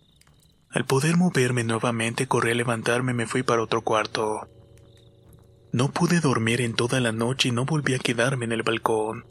Al 0.71 0.85
poder 0.85 1.15
moverme 1.15 1.63
nuevamente 1.63 2.25
corrí 2.25 2.49
a 2.49 2.55
levantarme 2.55 3.11
y 3.11 3.15
me 3.15 3.27
fui 3.27 3.43
para 3.43 3.61
otro 3.61 3.83
cuarto. 3.83 4.49
No 5.71 5.91
pude 5.91 6.21
dormir 6.21 6.59
en 6.59 6.73
toda 6.73 6.99
la 7.01 7.11
noche 7.11 7.49
y 7.49 7.51
no 7.51 7.65
volví 7.65 7.93
a 7.93 7.99
quedarme 7.99 8.45
en 8.45 8.53
el 8.53 8.63
balcón. 8.63 9.25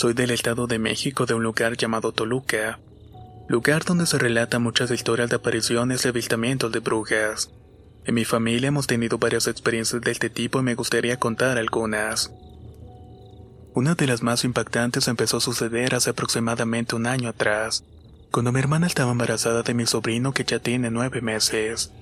Soy 0.00 0.14
del 0.14 0.30
Estado 0.30 0.66
de 0.66 0.78
México 0.78 1.26
de 1.26 1.34
un 1.34 1.42
lugar 1.42 1.76
llamado 1.76 2.12
Toluca 2.12 2.80
lugar 3.48 3.84
donde 3.84 4.06
se 4.06 4.16
relatan 4.16 4.62
muchas 4.62 4.90
historias 4.90 5.28
de 5.28 5.36
apariciones 5.36 6.02
y 6.02 6.08
avistamientos 6.08 6.72
de 6.72 6.78
brujas. 6.78 7.50
En 8.06 8.14
mi 8.14 8.24
familia 8.24 8.68
hemos 8.68 8.86
tenido 8.86 9.18
varias 9.18 9.46
experiencias 9.46 10.00
de 10.00 10.10
este 10.10 10.30
tipo 10.30 10.58
y 10.58 10.62
me 10.62 10.74
gustaría 10.74 11.18
contar 11.18 11.58
algunas. 11.58 12.32
Una 13.74 13.94
de 13.94 14.06
las 14.06 14.22
más 14.22 14.42
impactantes 14.44 15.06
empezó 15.06 15.36
a 15.36 15.42
suceder 15.42 15.94
hace 15.94 16.08
aproximadamente 16.08 16.96
un 16.96 17.06
año 17.06 17.28
atrás, 17.28 17.84
cuando 18.30 18.52
mi 18.52 18.58
hermana 18.58 18.86
estaba 18.86 19.12
embarazada 19.12 19.62
de 19.62 19.74
mi 19.74 19.84
sobrino 19.84 20.32
que 20.32 20.44
ya 20.44 20.60
tiene 20.60 20.90
nueve 20.90 21.20
meses. 21.20 21.92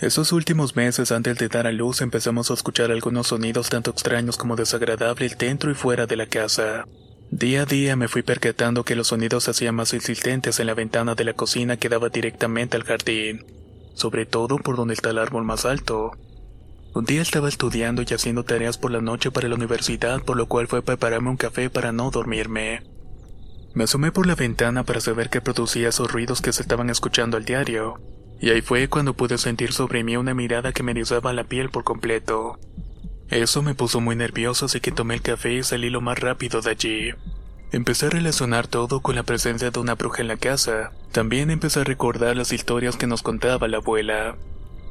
Esos 0.00 0.32
últimos 0.32 0.76
meses 0.76 1.12
antes 1.12 1.36
de 1.36 1.48
dar 1.48 1.66
a 1.66 1.72
luz 1.72 2.00
empezamos 2.00 2.50
a 2.50 2.54
escuchar 2.54 2.90
algunos 2.90 3.26
sonidos 3.26 3.68
tanto 3.68 3.90
extraños 3.90 4.38
como 4.38 4.56
desagradables 4.56 5.36
dentro 5.36 5.70
y 5.70 5.74
fuera 5.74 6.06
de 6.06 6.16
la 6.16 6.24
casa. 6.24 6.86
Día 7.30 7.62
a 7.62 7.66
día 7.66 7.96
me 7.96 8.08
fui 8.08 8.22
percatando 8.22 8.84
que 8.84 8.94
los 8.94 9.08
sonidos 9.08 9.44
se 9.44 9.50
hacían 9.50 9.74
más 9.74 9.92
insistentes 9.92 10.60
en 10.60 10.66
la 10.66 10.74
ventana 10.74 11.14
de 11.14 11.24
la 11.24 11.32
cocina 11.32 11.76
que 11.76 11.88
daba 11.88 12.08
directamente 12.08 12.76
al 12.76 12.84
jardín, 12.84 13.44
sobre 13.94 14.26
todo 14.26 14.58
por 14.58 14.76
donde 14.76 14.94
está 14.94 15.10
el 15.10 15.18
árbol 15.18 15.44
más 15.44 15.64
alto. 15.64 16.12
Un 16.94 17.04
día 17.04 17.22
estaba 17.22 17.48
estudiando 17.48 18.02
y 18.02 18.14
haciendo 18.14 18.44
tareas 18.44 18.78
por 18.78 18.92
la 18.92 19.00
noche 19.00 19.32
para 19.32 19.48
la 19.48 19.56
universidad, 19.56 20.22
por 20.22 20.36
lo 20.36 20.46
cual 20.46 20.68
fue 20.68 20.78
a 20.78 20.82
prepararme 20.82 21.30
un 21.30 21.36
café 21.36 21.70
para 21.70 21.90
no 21.90 22.10
dormirme. 22.12 22.82
Me 23.74 23.84
asomé 23.84 24.12
por 24.12 24.28
la 24.28 24.36
ventana 24.36 24.84
para 24.84 25.00
saber 25.00 25.28
qué 25.28 25.40
producía 25.40 25.88
esos 25.88 26.12
ruidos 26.12 26.40
que 26.40 26.52
se 26.52 26.62
estaban 26.62 26.90
escuchando 26.90 27.36
al 27.36 27.44
diario, 27.44 28.00
y 28.40 28.50
ahí 28.50 28.62
fue 28.62 28.86
cuando 28.88 29.14
pude 29.14 29.38
sentir 29.38 29.72
sobre 29.72 30.04
mí 30.04 30.16
una 30.16 30.34
mirada 30.34 30.72
que 30.72 30.84
me 30.84 30.92
erizaba 30.92 31.32
la 31.32 31.42
piel 31.42 31.70
por 31.70 31.82
completo. 31.82 32.60
Eso 33.30 33.62
me 33.62 33.74
puso 33.74 34.00
muy 34.00 34.16
nervioso, 34.16 34.66
así 34.66 34.80
que 34.80 34.92
tomé 34.92 35.14
el 35.14 35.22
café 35.22 35.54
y 35.54 35.62
salí 35.62 35.90
lo 35.90 36.00
más 36.00 36.18
rápido 36.18 36.60
de 36.60 36.70
allí. 36.70 37.10
Empecé 37.72 38.06
a 38.06 38.10
relacionar 38.10 38.68
todo 38.68 39.00
con 39.00 39.16
la 39.16 39.24
presencia 39.24 39.70
de 39.70 39.80
una 39.80 39.94
bruja 39.94 40.22
en 40.22 40.28
la 40.28 40.36
casa. 40.36 40.92
También 41.10 41.50
empecé 41.50 41.80
a 41.80 41.84
recordar 41.84 42.36
las 42.36 42.52
historias 42.52 42.96
que 42.96 43.06
nos 43.06 43.22
contaba 43.22 43.66
la 43.66 43.78
abuela. 43.78 44.36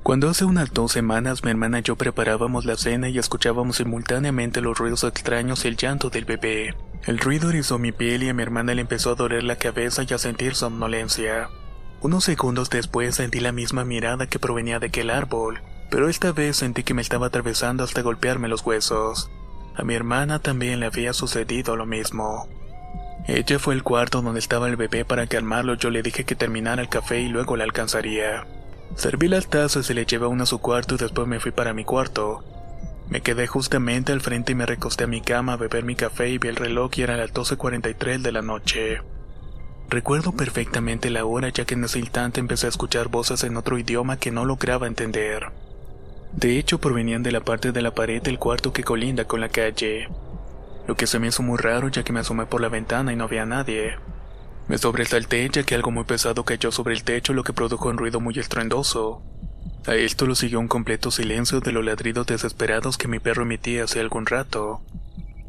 Cuando 0.03 0.29
hace 0.29 0.43
unas 0.43 0.73
dos 0.73 0.91
semanas 0.91 1.45
mi 1.45 1.51
hermana 1.51 1.79
y 1.79 1.83
yo 1.83 1.95
preparábamos 1.95 2.65
la 2.65 2.75
cena 2.75 3.07
y 3.07 3.17
escuchábamos 3.17 3.77
simultáneamente 3.77 4.59
los 4.59 4.77
ruidos 4.77 5.05
extraños 5.05 5.63
y 5.63 5.69
el 5.69 5.77
llanto 5.77 6.09
del 6.09 6.25
bebé. 6.25 6.75
El 7.05 7.19
ruido 7.19 7.51
erizó 7.51 7.79
mi 7.79 7.93
piel 7.93 8.23
y 8.23 8.29
a 8.29 8.33
mi 8.33 8.43
hermana 8.43 8.73
le 8.73 8.81
empezó 8.81 9.11
a 9.11 9.15
doler 9.15 9.43
la 9.43 9.55
cabeza 9.55 10.03
y 10.03 10.13
a 10.13 10.17
sentir 10.17 10.55
somnolencia. 10.55 11.47
Unos 12.01 12.25
segundos 12.25 12.69
después 12.69 13.15
sentí 13.15 13.39
la 13.39 13.53
misma 13.53 13.85
mirada 13.85 14.27
que 14.27 14.39
provenía 14.39 14.79
de 14.79 14.87
aquel 14.87 15.09
árbol, 15.09 15.61
pero 15.93 16.09
esta 16.09 16.31
vez 16.31 16.57
sentí 16.57 16.81
que 16.81 16.95
me 16.95 17.03
estaba 17.03 17.27
atravesando 17.27 17.83
hasta 17.83 18.01
golpearme 18.01 18.47
los 18.47 18.65
huesos. 18.65 19.29
A 19.75 19.83
mi 19.83 19.93
hermana 19.93 20.39
también 20.39 20.79
le 20.79 20.87
había 20.87 21.13
sucedido 21.13 21.75
lo 21.75 21.85
mismo. 21.85 22.47
Ella 23.27 23.59
fue 23.59 23.75
al 23.75 23.83
cuarto 23.83 24.23
donde 24.23 24.39
estaba 24.39 24.67
el 24.67 24.75
bebé 24.75 25.05
para 25.05 25.27
calmarlo. 25.27 25.75
Yo 25.75 25.91
le 25.91 26.01
dije 26.01 26.23
que 26.23 26.33
terminara 26.33 26.81
el 26.81 26.89
café 26.89 27.21
y 27.21 27.29
luego 27.29 27.57
la 27.57 27.65
alcanzaría. 27.65 28.47
Serví 28.95 29.27
las 29.27 29.49
tazas 29.49 29.87
y 29.87 29.93
le 29.93 30.07
llevé 30.07 30.25
una 30.25 30.45
a 30.45 30.47
su 30.47 30.57
cuarto 30.57 30.95
y 30.95 30.97
después 30.97 31.27
me 31.27 31.39
fui 31.39 31.51
para 31.51 31.75
mi 31.75 31.85
cuarto. 31.85 32.43
Me 33.07 33.21
quedé 33.21 33.45
justamente 33.45 34.13
al 34.13 34.21
frente 34.21 34.53
y 34.53 34.55
me 34.55 34.65
recosté 34.65 35.03
a 35.03 35.07
mi 35.07 35.21
cama 35.21 35.53
a 35.53 35.57
beber 35.57 35.83
mi 35.83 35.93
café 35.93 36.27
y 36.27 36.39
vi 36.39 36.47
el 36.47 36.55
reloj 36.55 36.89
y 36.95 37.03
era 37.03 37.17
las 37.17 37.31
12.43 37.31 38.23
de 38.23 38.31
la 38.31 38.41
noche. 38.41 39.01
Recuerdo 39.89 40.31
perfectamente 40.31 41.11
la 41.11 41.23
hora 41.23 41.49
ya 41.49 41.65
que 41.65 41.75
en 41.75 41.83
ese 41.83 41.99
instante 41.99 42.39
empecé 42.39 42.65
a 42.65 42.69
escuchar 42.69 43.09
voces 43.09 43.43
en 43.43 43.57
otro 43.57 43.77
idioma 43.77 44.17
que 44.17 44.31
no 44.31 44.43
lograba 44.43 44.87
entender. 44.87 45.51
De 46.35 46.57
hecho 46.57 46.79
provenían 46.79 47.23
de 47.23 47.31
la 47.31 47.41
parte 47.41 47.71
de 47.71 47.81
la 47.81 47.93
pared 47.93 48.21
del 48.21 48.39
cuarto 48.39 48.73
que 48.73 48.83
colinda 48.83 49.25
con 49.25 49.39
la 49.39 49.49
calle. 49.49 50.07
Lo 50.87 50.95
que 50.95 51.07
se 51.07 51.19
me 51.19 51.27
hizo 51.27 51.43
muy 51.43 51.57
raro 51.57 51.87
ya 51.87 52.03
que 52.03 52.11
me 52.11 52.19
asomé 52.19 52.45
por 52.45 52.59
la 52.59 52.69
ventana 52.69 53.13
y 53.13 53.15
no 53.15 53.25
había 53.25 53.45
nadie. 53.45 53.95
Me 54.67 54.77
sobresalté 54.77 55.47
ya 55.49 55.63
que 55.63 55.75
algo 55.75 55.91
muy 55.91 56.05
pesado 56.05 56.43
cayó 56.43 56.71
sobre 56.71 56.95
el 56.95 57.03
techo 57.03 57.33
lo 57.33 57.43
que 57.43 57.53
produjo 57.53 57.89
un 57.89 57.97
ruido 57.97 58.19
muy 58.19 58.37
estruendoso. 58.39 59.21
A 59.85 59.95
esto 59.95 60.25
lo 60.25 60.35
siguió 60.35 60.59
un 60.59 60.67
completo 60.67 61.11
silencio 61.11 61.59
de 61.59 61.71
los 61.71 61.83
ladridos 61.83 62.25
desesperados 62.25 62.97
que 62.97 63.07
mi 63.07 63.19
perro 63.19 63.43
emitía 63.43 63.83
hace 63.83 63.99
algún 63.99 64.25
rato. 64.25 64.81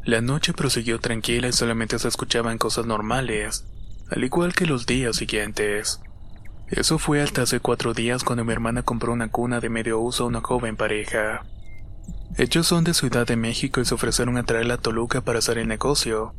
La 0.03 0.21
noche 0.21 0.53
prosiguió 0.53 0.99
tranquila 0.99 1.47
y 1.47 1.53
solamente 1.53 1.97
se 1.97 2.07
escuchaban 2.07 2.57
cosas 2.57 2.85
normales, 2.85 3.65
al 4.11 4.23
igual 4.23 4.53
que 4.53 4.65
los 4.65 4.85
días 4.85 5.15
siguientes. 5.15 5.99
Eso 6.67 6.97
fue 6.97 7.21
hasta 7.21 7.43
hace 7.43 7.59
cuatro 7.59 7.93
días 7.93 8.23
cuando 8.23 8.43
mi 8.43 8.53
hermana 8.53 8.83
compró 8.83 9.13
una 9.13 9.29
cuna 9.29 9.59
de 9.59 9.69
medio 9.69 9.99
uso 9.99 10.23
a 10.23 10.27
una 10.27 10.41
joven 10.41 10.75
pareja. 10.75 11.45
Ellos 12.37 12.67
son 12.67 12.83
de 12.83 12.93
Ciudad 12.93 13.27
de 13.27 13.35
México 13.35 13.81
y 13.81 13.85
se 13.85 13.93
ofrecieron 13.93 14.37
a 14.37 14.43
traerla 14.43 14.75
a 14.75 14.77
Toluca 14.77 15.21
para 15.21 15.39
hacer 15.39 15.57
el 15.57 15.67
negocio, 15.67 16.33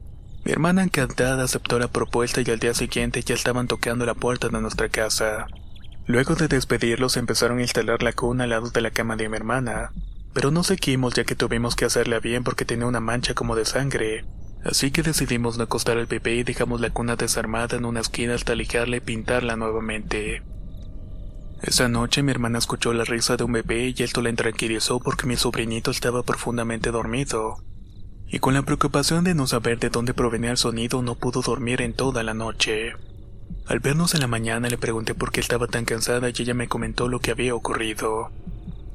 mi 0.47 0.53
hermana 0.53 0.85
encantada 0.85 1.43
aceptó 1.43 1.77
la 1.81 1.89
propuesta 1.89 2.41
y 2.41 2.49
al 2.53 2.61
día 2.61 2.73
siguiente 2.73 3.21
ya 3.21 3.35
estaban 3.35 3.67
tocando 3.67 4.07
la 4.07 4.15
puerta 4.15 4.49
de 4.49 4.61
nuestra 4.61 4.89
casa. 4.89 5.49
Luego 6.07 6.37
de 6.37 6.47
despedirlos 6.47 7.17
empezaron 7.17 7.59
a 7.59 7.63
instalar 7.63 8.05
la 8.05 8.13
cuna 8.13 8.45
al 8.45 8.51
lado 8.51 8.71
de 8.71 8.81
la 8.81 8.93
cama 8.93 9.17
de 9.17 9.29
mi 9.29 9.37
hermana, 9.37 9.91
pero 10.33 10.53
no 10.53 10.63
seguimos 10.63 11.15
ya 11.15 11.25
que 11.25 11.35
tuvimos 11.35 11.75
que 11.75 11.85
hacerla 11.85 12.21
bien 12.21 12.45
porque 12.45 12.65
tenía 12.65 12.87
una 12.87 13.01
mancha 13.01 13.35
como 13.35 13.57
de 13.57 13.65
sangre, 13.65 14.25
así 14.69 14.91
que 14.91 15.03
decidimos 15.03 15.57
no 15.57 15.65
acostar 15.65 15.99
al 15.99 16.07
bebé 16.07 16.37
y 16.37 16.43
dejamos 16.43 16.81
la 16.81 16.91
cuna 16.91 17.17
desarmada 17.17 17.77
en 17.77 17.85
una 17.85 18.01
esquina 18.01 18.35
hasta 18.35 18.55
lijarla 18.55 18.97
y 18.97 19.01
pintarla 19.01 19.57
nuevamente. 19.57 20.43
Esa 21.63 21.89
noche 21.89 22.23
mi 22.23 22.33
hermana 22.33 22.59
escuchó 22.59 22.93
la 22.93 23.05
risa 23.05 23.37
de 23.37 23.45
un 23.45 23.53
bebé 23.53 23.95
y 23.97 24.03
esto 24.03 24.21
la 24.23 24.33
tranquilizó 24.35 25.01
porque 25.01 25.27
mi 25.27 25.37
sobrinito 25.37 25.91
estaba 25.91 26.23
profundamente 26.23 26.91
dormido 26.91 27.57
y 28.29 28.41
con 28.41 28.55
la 28.55 28.63
preocupación 28.63 29.25
de 29.25 29.35
no 29.35 29.47
saber 29.47 29.79
de 29.79 29.91
dónde 29.91 30.15
provenía 30.15 30.51
el 30.51 30.57
sonido 30.57 31.01
no 31.03 31.15
pudo 31.15 31.43
dormir 31.43 31.81
en 31.81 31.95
toda 31.95 32.23
la 32.23 32.35
noche. 32.35 32.93
Al 33.67 33.81
vernos 33.81 34.15
en 34.15 34.21
la 34.21 34.27
mañana 34.27 34.69
le 34.69 34.79
pregunté 34.79 35.15
por 35.15 35.31
qué 35.31 35.41
estaba 35.41 35.69
tan 35.69 35.85
cansada 35.85 36.29
y 36.29 36.43
ella 36.43 36.55
me 36.55 36.69
comentó 36.69 37.09
lo 37.09 37.21
que 37.21 37.31
había 37.31 37.55
ocurrido. 37.55 38.31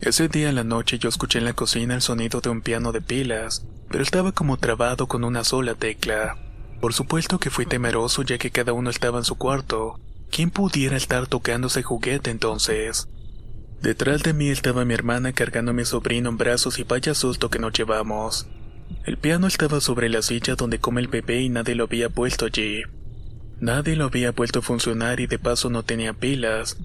Ese 0.01 0.27
día 0.27 0.49
en 0.49 0.55
la 0.55 0.63
noche 0.63 0.97
yo 0.97 1.09
escuché 1.09 1.39
en 1.39 1.45
la 1.45 1.53
cocina 1.53 1.95
el 1.95 2.01
sonido 2.01 2.41
de 2.41 2.49
un 2.49 2.61
piano 2.61 2.91
de 2.91 3.01
pilas, 3.01 3.65
pero 3.91 4.03
estaba 4.03 4.31
como 4.31 4.57
trabado 4.57 5.07
con 5.07 5.23
una 5.23 5.43
sola 5.43 5.75
tecla. 5.75 6.37
Por 6.79 6.93
supuesto 6.93 7.39
que 7.39 7.49
fui 7.49 7.65
temeroso 7.65 8.23
ya 8.23 8.37
que 8.37 8.49
cada 8.49 8.73
uno 8.73 8.89
estaba 8.89 9.19
en 9.19 9.25
su 9.25 9.35
cuarto. 9.35 9.99
¿Quién 10.31 10.49
pudiera 10.49 10.95
estar 10.95 11.27
tocando 11.27 11.67
ese 11.67 11.83
juguete 11.83 12.31
entonces? 12.31 13.09
Detrás 13.81 14.23
de 14.23 14.33
mí 14.33 14.49
estaba 14.49 14.85
mi 14.85 14.93
hermana 14.93 15.33
cargando 15.33 15.71
a 15.71 15.73
mi 15.73 15.83
sobrino 15.83 16.29
en 16.29 16.37
brazos 16.37 16.79
y 16.79 16.83
vaya 16.83 17.13
susto 17.13 17.49
que 17.49 17.59
nos 17.59 17.73
llevamos. 17.73 18.47
El 19.05 19.17
piano 19.17 19.47
estaba 19.47 19.81
sobre 19.81 20.07
la 20.07 20.21
silla 20.21 20.55
donde 20.55 20.79
come 20.79 21.01
el 21.01 21.07
bebé 21.07 21.41
y 21.41 21.49
nadie 21.49 21.75
lo 21.75 21.83
había 21.83 22.09
puesto 22.09 22.45
allí. 22.45 22.83
Nadie 23.59 23.95
lo 23.95 24.05
había 24.05 24.31
puesto 24.31 24.59
a 24.59 24.63
funcionar 24.63 25.19
y 25.19 25.27
de 25.27 25.37
paso 25.37 25.69
no 25.69 25.83
tenía 25.83 26.13
pilas. 26.13 26.77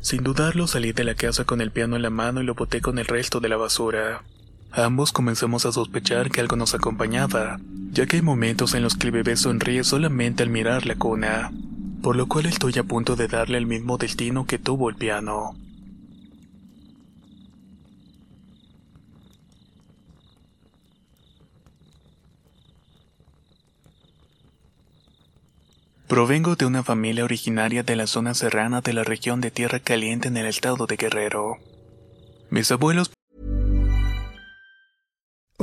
Sin 0.00 0.22
dudarlo 0.22 0.66
salí 0.66 0.92
de 0.92 1.04
la 1.04 1.14
casa 1.14 1.44
con 1.44 1.60
el 1.60 1.70
piano 1.70 1.96
en 1.96 2.02
la 2.02 2.10
mano 2.10 2.42
y 2.42 2.44
lo 2.44 2.54
boté 2.54 2.80
con 2.80 2.98
el 2.98 3.06
resto 3.06 3.40
de 3.40 3.48
la 3.48 3.56
basura. 3.56 4.24
Ambos 4.72 5.10
comenzamos 5.10 5.66
a 5.66 5.72
sospechar 5.72 6.30
que 6.30 6.40
algo 6.40 6.54
nos 6.54 6.74
acompañaba, 6.74 7.58
ya 7.90 8.06
que 8.06 8.16
hay 8.16 8.22
momentos 8.22 8.74
en 8.74 8.82
los 8.82 8.94
que 8.94 9.08
el 9.08 9.12
bebé 9.12 9.36
sonríe 9.36 9.82
solamente 9.82 10.44
al 10.44 10.50
mirar 10.50 10.86
la 10.86 10.94
cuna, 10.94 11.50
por 12.02 12.14
lo 12.14 12.28
cual 12.28 12.46
estoy 12.46 12.78
a 12.78 12.84
punto 12.84 13.16
de 13.16 13.26
darle 13.26 13.58
el 13.58 13.66
mismo 13.66 13.98
destino 13.98 14.46
que 14.46 14.58
tuvo 14.58 14.88
el 14.88 14.94
piano. 14.94 15.56
Provengo 26.06 26.54
de 26.56 26.66
una 26.66 26.82
familia 26.82 27.24
originaria 27.24 27.82
de 27.82 27.96
la 27.96 28.06
zona 28.06 28.34
serrana 28.34 28.80
de 28.80 28.92
la 28.92 29.04
región 29.04 29.40
de 29.40 29.50
Tierra 29.50 29.80
Caliente 29.80 30.28
en 30.28 30.36
el 30.36 30.46
estado 30.46 30.86
de 30.86 30.96
Guerrero. 30.96 31.58
Mis 32.50 32.70
abuelos. 32.70 33.12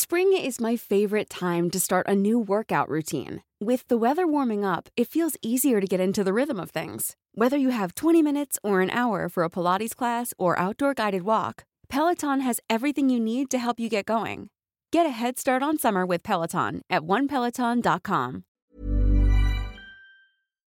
Spring 0.00 0.32
is 0.32 0.60
my 0.60 0.76
favorite 0.76 1.28
time 1.28 1.70
to 1.70 1.80
start 1.80 2.06
a 2.06 2.14
new 2.14 2.38
workout 2.38 2.88
routine. 2.88 3.42
With 3.58 3.82
the 3.88 3.98
weather 3.98 4.28
warming 4.28 4.64
up, 4.64 4.88
it 4.96 5.08
feels 5.08 5.36
easier 5.42 5.80
to 5.80 5.88
get 5.88 5.98
into 5.98 6.22
the 6.22 6.32
rhythm 6.32 6.60
of 6.60 6.70
things. 6.70 7.16
Whether 7.34 7.56
you 7.56 7.70
have 7.70 7.96
20 7.96 8.22
minutes 8.22 8.60
or 8.62 8.80
an 8.80 8.90
hour 8.90 9.28
for 9.28 9.42
a 9.42 9.50
Pilates 9.50 9.96
class 9.96 10.32
or 10.38 10.56
outdoor 10.56 10.94
guided 10.94 11.22
walk, 11.22 11.64
Peloton 11.88 12.42
has 12.42 12.60
everything 12.70 13.10
you 13.10 13.18
need 13.18 13.50
to 13.50 13.58
help 13.58 13.80
you 13.80 13.88
get 13.88 14.06
going. 14.06 14.50
Get 14.92 15.04
a 15.04 15.08
head 15.08 15.36
start 15.36 15.64
on 15.64 15.78
summer 15.78 16.06
with 16.06 16.22
Peloton 16.22 16.82
at 16.88 17.02
onepeloton.com. 17.02 18.44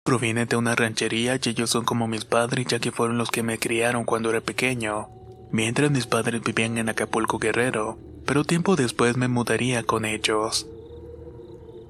Proviene 0.05 0.47
de 0.47 0.57
una 0.57 0.75
ranchería 0.75 1.37
y 1.37 1.49
ellos 1.49 1.71
son 1.71 1.85
como 1.85 2.09
mis 2.09 2.25
padres 2.25 2.67
ya 2.67 2.81
que 2.81 2.91
fueron 2.91 3.19
los 3.19 3.31
que 3.31 3.45
me 3.45 3.59
criaron 3.59 4.03
cuando 4.03 4.31
era 4.31 4.41
pequeño, 4.41 5.22
mientras 5.53 5.91
mis 5.91 6.07
padres 6.07 6.43
vivían 6.43 6.79
en 6.79 6.89
Acapulco 6.89 7.39
Guerrero, 7.39 7.99
pero 8.27 8.45
tiempo 8.45 8.75
después 8.75 9.17
me 9.17 9.29
mudaría 9.29 9.85
con 9.85 10.05
ellos. 10.05 10.67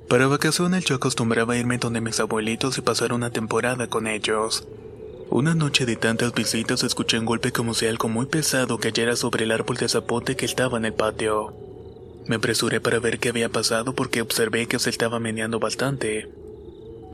Para 0.09 0.27
vacaciones 0.27 0.85
yo 0.85 0.97
acostumbraba 0.97 1.57
irme 1.57 1.79
donde 1.79 2.01
mis 2.01 2.21
abuelitos 2.21 2.77
y 2.77 2.83
pasar 2.83 3.13
una 3.13 3.31
temporada 3.31 3.87
con 3.87 4.07
ellos. 4.07 4.67
Una 5.31 5.55
noche 5.55 5.87
de 5.87 5.97
tantas 5.97 6.35
visitas 6.35 6.83
escuché 6.83 7.19
un 7.19 7.25
golpe 7.25 7.53
como 7.53 7.73
si 7.73 7.87
algo 7.87 8.09
muy 8.09 8.27
pesado 8.27 8.79
cayera 8.79 9.17
sobre 9.17 9.45
el 9.45 9.53
árbol 9.53 9.79
de 9.79 9.89
zapote 9.89 10.37
que 10.37 10.45
estaba 10.45 10.77
en 10.77 10.85
el 10.85 10.93
patio. 10.93 11.55
Me 12.27 12.37
apresuré 12.37 12.81
para 12.81 12.99
ver 12.99 13.19
qué 13.19 13.31
había 13.31 13.49
pasado 13.49 13.95
porque 13.95 14.21
observé 14.21 14.67
que 14.67 14.79
se 14.79 14.91
estaba 14.91 15.19
meneando 15.21 15.59
bastante. 15.59 16.29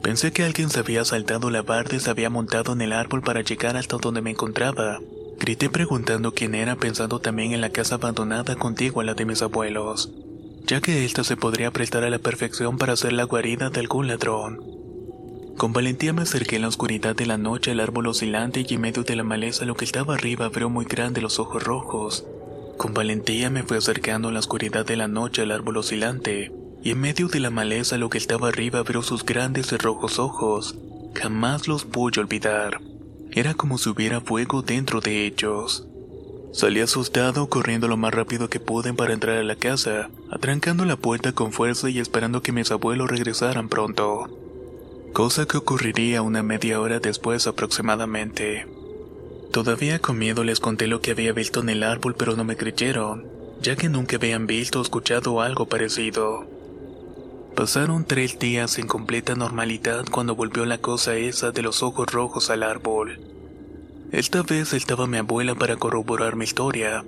Pensé 0.02 0.32
que 0.32 0.42
alguien 0.42 0.70
se 0.70 0.80
había 0.80 1.04
saltado 1.04 1.50
la 1.50 1.62
barda 1.62 1.96
y 1.96 2.00
se 2.00 2.10
había 2.10 2.30
montado 2.30 2.72
en 2.72 2.80
el 2.80 2.92
árbol 2.92 3.22
para 3.22 3.42
llegar 3.42 3.76
hasta 3.76 3.96
donde 3.98 4.22
me 4.22 4.30
encontraba. 4.30 4.98
Grité 5.38 5.70
preguntando 5.70 6.32
quién 6.32 6.54
era 6.54 6.74
pensando 6.76 7.20
también 7.20 7.52
en 7.52 7.60
la 7.60 7.70
casa 7.70 7.94
abandonada 7.94 8.56
contigua 8.56 9.02
a 9.02 9.06
la 9.06 9.14
de 9.14 9.24
mis 9.24 9.40
abuelos, 9.40 10.10
ya 10.66 10.80
que 10.80 11.04
esta 11.04 11.22
se 11.22 11.36
podría 11.36 11.70
prestar 11.70 12.02
a 12.02 12.10
la 12.10 12.18
perfección 12.18 12.76
para 12.76 12.96
ser 12.96 13.12
la 13.12 13.22
guarida 13.22 13.70
de 13.70 13.80
algún 13.80 14.08
ladrón. 14.08 14.60
Con 15.56 15.72
valentía 15.72 16.12
me 16.12 16.22
acerqué 16.22 16.56
en 16.56 16.62
la 16.62 16.68
oscuridad 16.68 17.16
de 17.16 17.26
la 17.26 17.38
noche 17.38 17.70
al 17.70 17.80
árbol 17.80 18.08
oscilante 18.08 18.66
y 18.68 18.74
en 18.74 18.80
medio 18.80 19.04
de 19.04 19.16
la 19.16 19.24
maleza 19.24 19.64
lo 19.64 19.76
que 19.76 19.84
estaba 19.84 20.14
arriba 20.14 20.46
abrió 20.46 20.68
muy 20.70 20.84
grande 20.84 21.20
los 21.20 21.38
ojos 21.38 21.62
rojos. 21.62 22.26
Con 22.76 22.92
valentía 22.92 23.48
me 23.48 23.62
fui 23.62 23.76
acercando 23.76 24.28
en 24.28 24.34
la 24.34 24.40
oscuridad 24.40 24.86
de 24.86 24.96
la 24.96 25.08
noche 25.08 25.42
al 25.42 25.52
árbol 25.52 25.78
oscilante, 25.78 26.52
y 26.82 26.90
en 26.90 27.00
medio 27.00 27.28
de 27.28 27.40
la 27.40 27.50
maleza 27.50 27.96
lo 27.96 28.08
que 28.08 28.18
estaba 28.18 28.48
arriba 28.48 28.80
abrió 28.80 29.02
sus 29.02 29.24
grandes 29.24 29.72
y 29.72 29.76
rojos 29.76 30.18
ojos. 30.18 30.76
Jamás 31.14 31.66
los 31.66 31.84
pude 31.84 32.20
olvidar. 32.20 32.80
Era 33.32 33.54
como 33.54 33.78
si 33.78 33.90
hubiera 33.90 34.20
fuego 34.20 34.62
dentro 34.62 35.00
de 35.00 35.26
ellos. 35.26 35.86
Salí 36.52 36.80
asustado, 36.80 37.48
corriendo 37.48 37.88
lo 37.88 37.96
más 37.96 38.14
rápido 38.14 38.48
que 38.48 38.58
pude 38.58 38.94
para 38.94 39.12
entrar 39.12 39.36
a 39.36 39.44
la 39.44 39.56
casa, 39.56 40.10
atrancando 40.30 40.84
la 40.84 40.96
puerta 40.96 41.32
con 41.32 41.52
fuerza 41.52 41.90
y 41.90 41.98
esperando 41.98 42.42
que 42.42 42.52
mis 42.52 42.70
abuelos 42.70 43.10
regresaran 43.10 43.68
pronto. 43.68 44.28
Cosa 45.12 45.46
que 45.46 45.58
ocurriría 45.58 46.22
una 46.22 46.42
media 46.42 46.80
hora 46.80 47.00
después 47.00 47.46
aproximadamente. 47.46 48.66
Todavía 49.52 49.98
con 49.98 50.18
miedo 50.18 50.42
les 50.44 50.60
conté 50.60 50.86
lo 50.86 51.00
que 51.00 51.10
había 51.10 51.32
visto 51.32 51.60
en 51.60 51.68
el 51.68 51.82
árbol, 51.82 52.14
pero 52.16 52.34
no 52.34 52.44
me 52.44 52.56
creyeron, 52.56 53.26
ya 53.60 53.76
que 53.76 53.88
nunca 53.88 54.16
habían 54.16 54.46
visto 54.46 54.78
o 54.78 54.82
escuchado 54.82 55.40
algo 55.40 55.66
parecido. 55.66 56.57
Pasaron 57.58 58.04
tres 58.04 58.38
días 58.38 58.78
en 58.78 58.86
completa 58.86 59.34
normalidad 59.34 60.04
cuando 60.08 60.36
volvió 60.36 60.64
la 60.64 60.78
cosa 60.78 61.16
esa 61.16 61.50
de 61.50 61.62
los 61.62 61.82
ojos 61.82 62.06
rojos 62.06 62.50
al 62.50 62.62
árbol. 62.62 63.18
Esta 64.12 64.44
vez 64.44 64.72
estaba 64.74 65.08
mi 65.08 65.16
abuela 65.16 65.56
para 65.56 65.74
corroborar 65.74 66.36
mi 66.36 66.44
historia. 66.44 67.04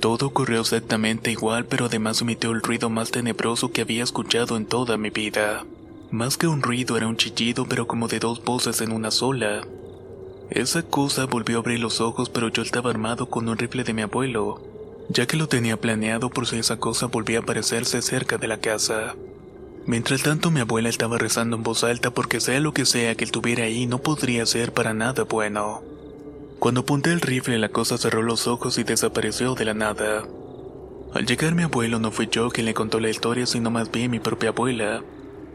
Todo 0.00 0.26
ocurrió 0.26 0.62
exactamente 0.62 1.30
igual, 1.30 1.66
pero 1.66 1.84
además 1.84 2.20
emitió 2.22 2.50
el 2.50 2.60
ruido 2.60 2.90
más 2.90 3.12
tenebroso 3.12 3.70
que 3.70 3.82
había 3.82 4.02
escuchado 4.02 4.56
en 4.56 4.66
toda 4.66 4.96
mi 4.96 5.10
vida. 5.10 5.64
Más 6.10 6.36
que 6.38 6.48
un 6.48 6.60
ruido 6.60 6.96
era 6.96 7.06
un 7.06 7.16
chillido, 7.16 7.64
pero 7.64 7.86
como 7.86 8.08
de 8.08 8.18
dos 8.18 8.42
voces 8.42 8.80
en 8.80 8.90
una 8.90 9.12
sola. 9.12 9.64
Esa 10.50 10.82
cosa 10.82 11.26
volvió 11.26 11.58
a 11.58 11.60
abrir 11.60 11.78
los 11.78 12.00
ojos, 12.00 12.30
pero 12.30 12.48
yo 12.48 12.62
estaba 12.62 12.90
armado 12.90 13.26
con 13.26 13.48
un 13.48 13.56
rifle 13.56 13.84
de 13.84 13.94
mi 13.94 14.02
abuelo, 14.02 14.60
ya 15.08 15.26
que 15.28 15.36
lo 15.36 15.46
tenía 15.46 15.80
planeado 15.80 16.30
por 16.30 16.48
si 16.48 16.58
esa 16.58 16.80
cosa 16.80 17.06
volvía 17.06 17.38
a 17.38 17.42
aparecerse 17.42 18.02
cerca 18.02 18.38
de 18.38 18.48
la 18.48 18.58
casa. 18.58 19.14
Mientras 19.86 20.22
tanto 20.22 20.50
mi 20.50 20.60
abuela 20.60 20.88
estaba 20.88 21.18
rezando 21.18 21.56
en 21.56 21.62
voz 21.62 21.84
alta 21.84 22.10
porque 22.10 22.40
sea 22.40 22.58
lo 22.60 22.72
que 22.72 22.86
sea 22.86 23.14
que 23.16 23.24
él 23.24 23.30
tuviera 23.30 23.64
ahí 23.64 23.86
no 23.86 23.98
podría 23.98 24.46
ser 24.46 24.72
para 24.72 24.94
nada 24.94 25.24
bueno. 25.24 25.82
Cuando 26.58 26.80
apunté 26.80 27.12
el 27.12 27.20
rifle 27.20 27.58
la 27.58 27.68
cosa 27.68 27.98
cerró 27.98 28.22
los 28.22 28.46
ojos 28.46 28.78
y 28.78 28.84
desapareció 28.84 29.54
de 29.54 29.66
la 29.66 29.74
nada. 29.74 30.26
Al 31.12 31.26
llegar 31.26 31.54
mi 31.54 31.64
abuelo 31.64 31.98
no 31.98 32.10
fui 32.10 32.28
yo 32.30 32.48
quien 32.48 32.64
le 32.64 32.72
contó 32.72 32.98
la 32.98 33.10
historia 33.10 33.44
sino 33.44 33.70
más 33.70 33.92
bien 33.92 34.10
mi 34.10 34.20
propia 34.20 34.50
abuela, 34.50 35.02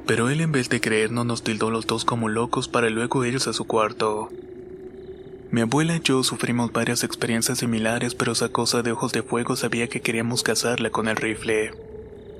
pero 0.05 0.29
él 0.29 0.41
en 0.41 0.51
vez 0.51 0.69
de 0.69 0.79
creernos 0.79 1.25
nos 1.25 1.43
tildó 1.43 1.71
los 1.71 1.87
dos 1.87 2.05
como 2.05 2.29
locos 2.29 2.67
para 2.67 2.91
luego 2.91 3.25
irse 3.25 3.49
a 3.49 3.53
su 3.53 3.65
cuarto. 3.65 4.29
Mi 5.49 5.61
abuela 5.61 5.95
y 5.95 6.01
yo 6.01 6.21
sufrimos 6.21 6.71
varias 6.71 7.03
experiencias 7.03 7.57
similares, 7.57 8.13
pero 8.13 8.33
esa 8.33 8.49
cosa 8.49 8.83
de 8.83 8.91
ojos 8.91 9.11
de 9.11 9.23
fuego 9.23 9.55
sabía 9.55 9.87
que 9.87 10.01
queríamos 10.01 10.43
cazarla 10.43 10.91
con 10.91 11.07
el 11.07 11.15
rifle. 11.15 11.88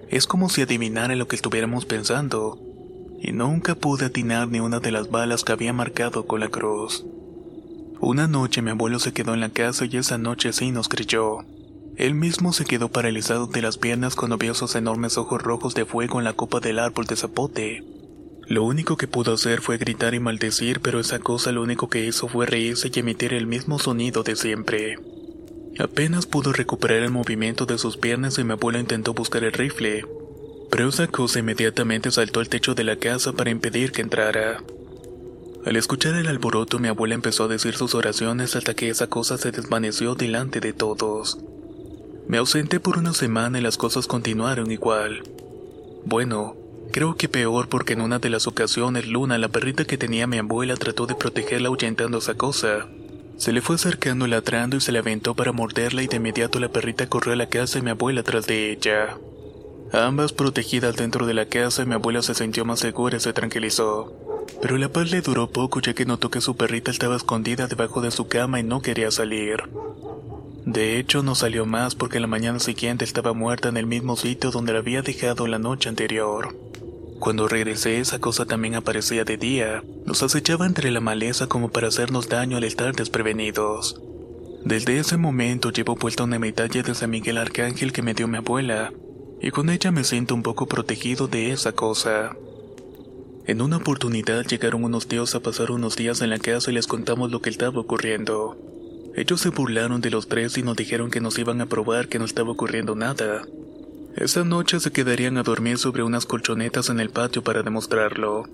Es 0.10 0.26
como 0.26 0.50
si 0.50 0.64
adivinara 0.64 1.16
lo 1.16 1.28
que 1.28 1.36
estuviéramos 1.36 1.86
pensando, 1.86 2.60
y 3.22 3.32
nunca 3.32 3.76
pude 3.76 4.06
atinar 4.06 4.48
ni 4.48 4.60
una 4.60 4.80
de 4.80 4.92
las 4.92 5.12
balas 5.12 5.44
que 5.44 5.52
había 5.52 5.72
marcado 5.72 6.26
con 6.26 6.40
la 6.40 6.50
cruz. 6.50 7.06
Una 8.00 8.28
noche 8.28 8.64
mi 8.64 8.72
abuelo 8.72 8.98
se 8.98 9.14
quedó 9.14 9.36
en 9.36 9.40
la 9.40 9.50
casa 9.50 9.86
y 9.86 9.98
esa 9.98 10.18
noche 10.18 10.52
sí 10.52 10.72
nos 10.72 10.88
creyó. 10.88 11.46
Él 11.96 12.16
mismo 12.16 12.54
se 12.54 12.66
quedó 12.66 12.90
paralizado 12.90 13.46
de 13.46 13.62
las 13.62 13.78
piernas 13.78 14.16
cuando 14.16 14.38
vio 14.38 14.54
esos 14.54 14.76
enormes 14.76 15.18
ojos 15.18 15.44
rojos 15.44 15.76
de 15.76 15.86
fuego 15.86 16.18
en 16.18 16.24
la 16.24 16.34
copa 16.34 16.60
del 16.60 16.80
árbol 16.80 17.06
de 17.06 17.16
zapote. 17.16 17.84
Lo 18.48 18.64
único 18.64 18.98
que 18.98 19.08
pudo 19.08 19.34
hacer 19.34 19.62
fue 19.62 19.78
gritar 19.78 20.16
y 20.16 20.20
maldecir, 20.20 20.80
pero 20.80 21.00
esa 21.00 21.20
cosa 21.20 21.52
lo 21.52 21.62
único 21.62 21.88
que 21.88 22.04
hizo 22.04 22.28
fue 22.28 22.48
reírse 22.48 22.90
y 22.92 23.00
emitir 23.00 23.34
el 23.34 23.46
mismo 23.46 23.78
sonido 23.78 24.24
de 24.24 24.36
siempre. 24.36 24.98
Apenas 25.78 26.26
pudo 26.26 26.52
recuperar 26.52 27.04
el 27.04 27.12
movimiento 27.12 27.66
de 27.66 27.78
sus 27.78 27.98
piernas 27.98 28.38
y 28.38 28.44
mi 28.44 28.54
abuelo 28.54 28.80
intentó 28.80 29.14
buscar 29.14 29.44
el 29.44 29.54
rifle, 29.54 30.06
pero 30.72 30.90
esa 30.90 31.08
cosa 31.08 31.40
inmediatamente 31.40 32.12
saltó 32.12 32.40
al 32.40 32.50
techo 32.50 32.76
de 32.76 32.84
la 32.84 32.96
casa 32.98 33.34
para 33.34 33.50
impedir 33.50 33.92
que 33.92 34.02
entrara. 34.02 34.64
Al 35.66 35.76
escuchar 35.76 36.16
el 36.16 36.28
alboroto, 36.28 36.80
mi 36.80 36.88
abuela 36.88 37.16
empezó 37.16 37.46
a 37.46 37.48
decir 37.48 37.76
sus 37.76 37.96
oraciones 37.96 38.56
hasta 38.56 38.74
que 38.74 38.90
esa 38.90 39.08
cosa 39.08 39.38
se 39.38 39.52
desvaneció 39.52 40.16
delante 40.16 40.60
de 40.60 40.74
todos. 40.74 41.38
Me 42.28 42.38
ausenté 42.38 42.80
por 42.80 42.98
una 42.98 43.14
semana 43.14 43.60
y 43.60 43.62
las 43.62 43.78
cosas 43.78 44.08
continuaron 44.08 44.72
igual. 44.72 45.24
Bueno, 46.06 46.56
Creo 46.92 47.16
que 47.16 47.30
peor 47.30 47.70
porque 47.70 47.94
en 47.94 48.02
una 48.02 48.18
de 48.18 48.32
las 48.32 48.48
ocasiones 48.48 49.08
Luna, 49.08 49.38
la 49.38 49.50
perrita 49.50 49.86
que 49.86 49.98
tenía 49.98 50.26
mi 50.26 50.40
abuela, 50.40 50.76
trató 50.76 51.06
de 51.06 51.14
protegerla 51.14 51.68
ahuyentando 51.68 52.18
esa 52.18 52.34
cosa. 52.34 52.88
Se 53.40 53.54
le 53.54 53.62
fue 53.62 53.78
acercando 53.78 54.28
ladrando 54.28 54.76
y 54.76 54.82
se 54.82 54.92
le 54.92 55.00
aventó 55.00 55.34
para 55.34 55.54
morderla 55.54 56.04
y 56.04 56.08
de 56.08 56.18
inmediato 56.18 56.60
la 56.60 56.68
perrita 56.68 57.08
corrió 57.08 57.32
a 57.32 57.38
la 57.38 57.48
casa 57.48 57.80
y 57.80 57.82
mi 57.82 57.90
abuela 57.90 58.22
tras 58.22 58.46
de 58.48 58.70
ella. 58.70 59.18
Ambas 59.94 60.34
protegidas 60.34 60.98
dentro 60.98 61.26
de 61.26 61.34
la 61.34 61.46
casa, 61.46 61.86
mi 61.86 61.94
abuela 61.94 62.22
se 62.22 62.36
sintió 62.36 62.66
más 62.66 62.82
segura 62.82 63.16
y 63.16 63.22
se 63.22 63.32
tranquilizó. 63.32 64.14
Pero 64.62 64.78
la 64.78 64.90
paz 64.90 65.10
le 65.10 65.22
duró 65.22 65.50
poco 65.50 65.80
ya 65.80 65.94
que 65.94 66.06
notó 66.06 66.30
que 66.30 66.42
su 66.42 66.58
perrita 66.58 66.92
estaba 66.92 67.16
escondida 67.16 67.68
debajo 67.68 68.02
de 68.02 68.12
su 68.12 68.28
cama 68.28 68.60
y 68.60 68.64
no 68.64 68.82
quería 68.82 69.10
salir. 69.10 69.64
De 70.66 71.00
hecho, 71.00 71.24
no 71.24 71.34
salió 71.34 71.66
más 71.66 71.96
porque 71.96 72.20
la 72.20 72.28
mañana 72.28 72.60
siguiente 72.60 73.06
estaba 73.06 73.32
muerta 73.32 73.70
en 73.70 73.78
el 73.78 73.86
mismo 73.86 74.18
sitio 74.18 74.52
donde 74.52 74.74
la 74.74 74.80
había 74.80 75.02
dejado 75.02 75.48
la 75.48 75.60
noche 75.60 75.88
anterior. 75.88 76.54
Cuando 77.20 77.50
regresé 77.50 78.00
esa 78.00 78.20
cosa 78.20 78.46
también 78.46 78.76
aparecía 78.76 79.26
de 79.26 79.36
día, 79.36 79.84
nos 80.06 80.24
acechaba 80.24 80.66
entre 80.66 80.90
la 80.90 81.02
maleza 81.02 81.48
como 81.48 81.70
para 81.70 81.90
hacernos 81.90 82.30
daño 82.30 82.56
al 82.56 82.64
estar 82.64 82.96
desprevenidos. 82.96 84.02
Desde 84.64 85.00
ese 85.00 85.18
momento 85.18 85.72
llevo 85.72 85.98
puesta 85.98 86.24
una 86.24 86.40
medalla 86.40 86.82
de 86.82 86.96
San 86.96 87.10
Miguel 87.10 87.38
Arcángel 87.38 87.92
que 87.92 88.02
me 88.02 88.14
dio 88.14 88.30
mi 88.30 88.38
abuela, 88.38 88.94
y 89.42 89.52
con 89.52 89.70
ella 89.70 89.92
me 89.92 90.06
siento 90.06 90.34
un 90.34 90.44
poco 90.44 90.68
protegido 90.68 91.28
de 91.28 91.52
esa 91.52 91.74
cosa. 91.74 92.38
En 93.46 93.62
una 93.62 93.78
oportunidad 93.78 94.46
llegaron 94.46 94.86
unos 94.86 95.08
tíos 95.08 95.36
a 95.36 95.42
pasar 95.42 95.72
unos 95.72 95.98
días 95.98 96.22
en 96.22 96.30
la 96.30 96.40
casa 96.40 96.72
y 96.72 96.74
les 96.74 96.88
contamos 96.88 97.32
lo 97.32 97.42
que 97.42 97.50
estaba 97.50 97.80
ocurriendo. 97.80 98.58
Ellos 99.16 99.42
se 99.42 99.50
burlaron 99.50 100.00
de 100.00 100.10
los 100.10 100.30
tres 100.30 100.58
y 100.58 100.64
nos 100.64 100.78
dijeron 100.78 101.12
que 101.12 101.20
nos 101.20 101.38
iban 101.38 101.60
a 101.60 101.66
probar 101.66 102.08
que 102.08 102.20
no 102.20 102.26
estaba 102.26 102.52
ocurriendo 102.52 102.96
nada, 102.96 103.44
esa 104.16 104.44
noche 104.44 104.80
se 104.80 104.92
quedarían 104.92 105.38
a 105.38 105.44
dormir 105.44 105.78
sobre 105.78 106.04
unas 106.04 106.26
colchonetas 106.26 106.90
en 106.90 107.00
el 107.00 107.10
patio 107.10 107.44
para 107.44 107.64
demostrarlo. 107.64 108.48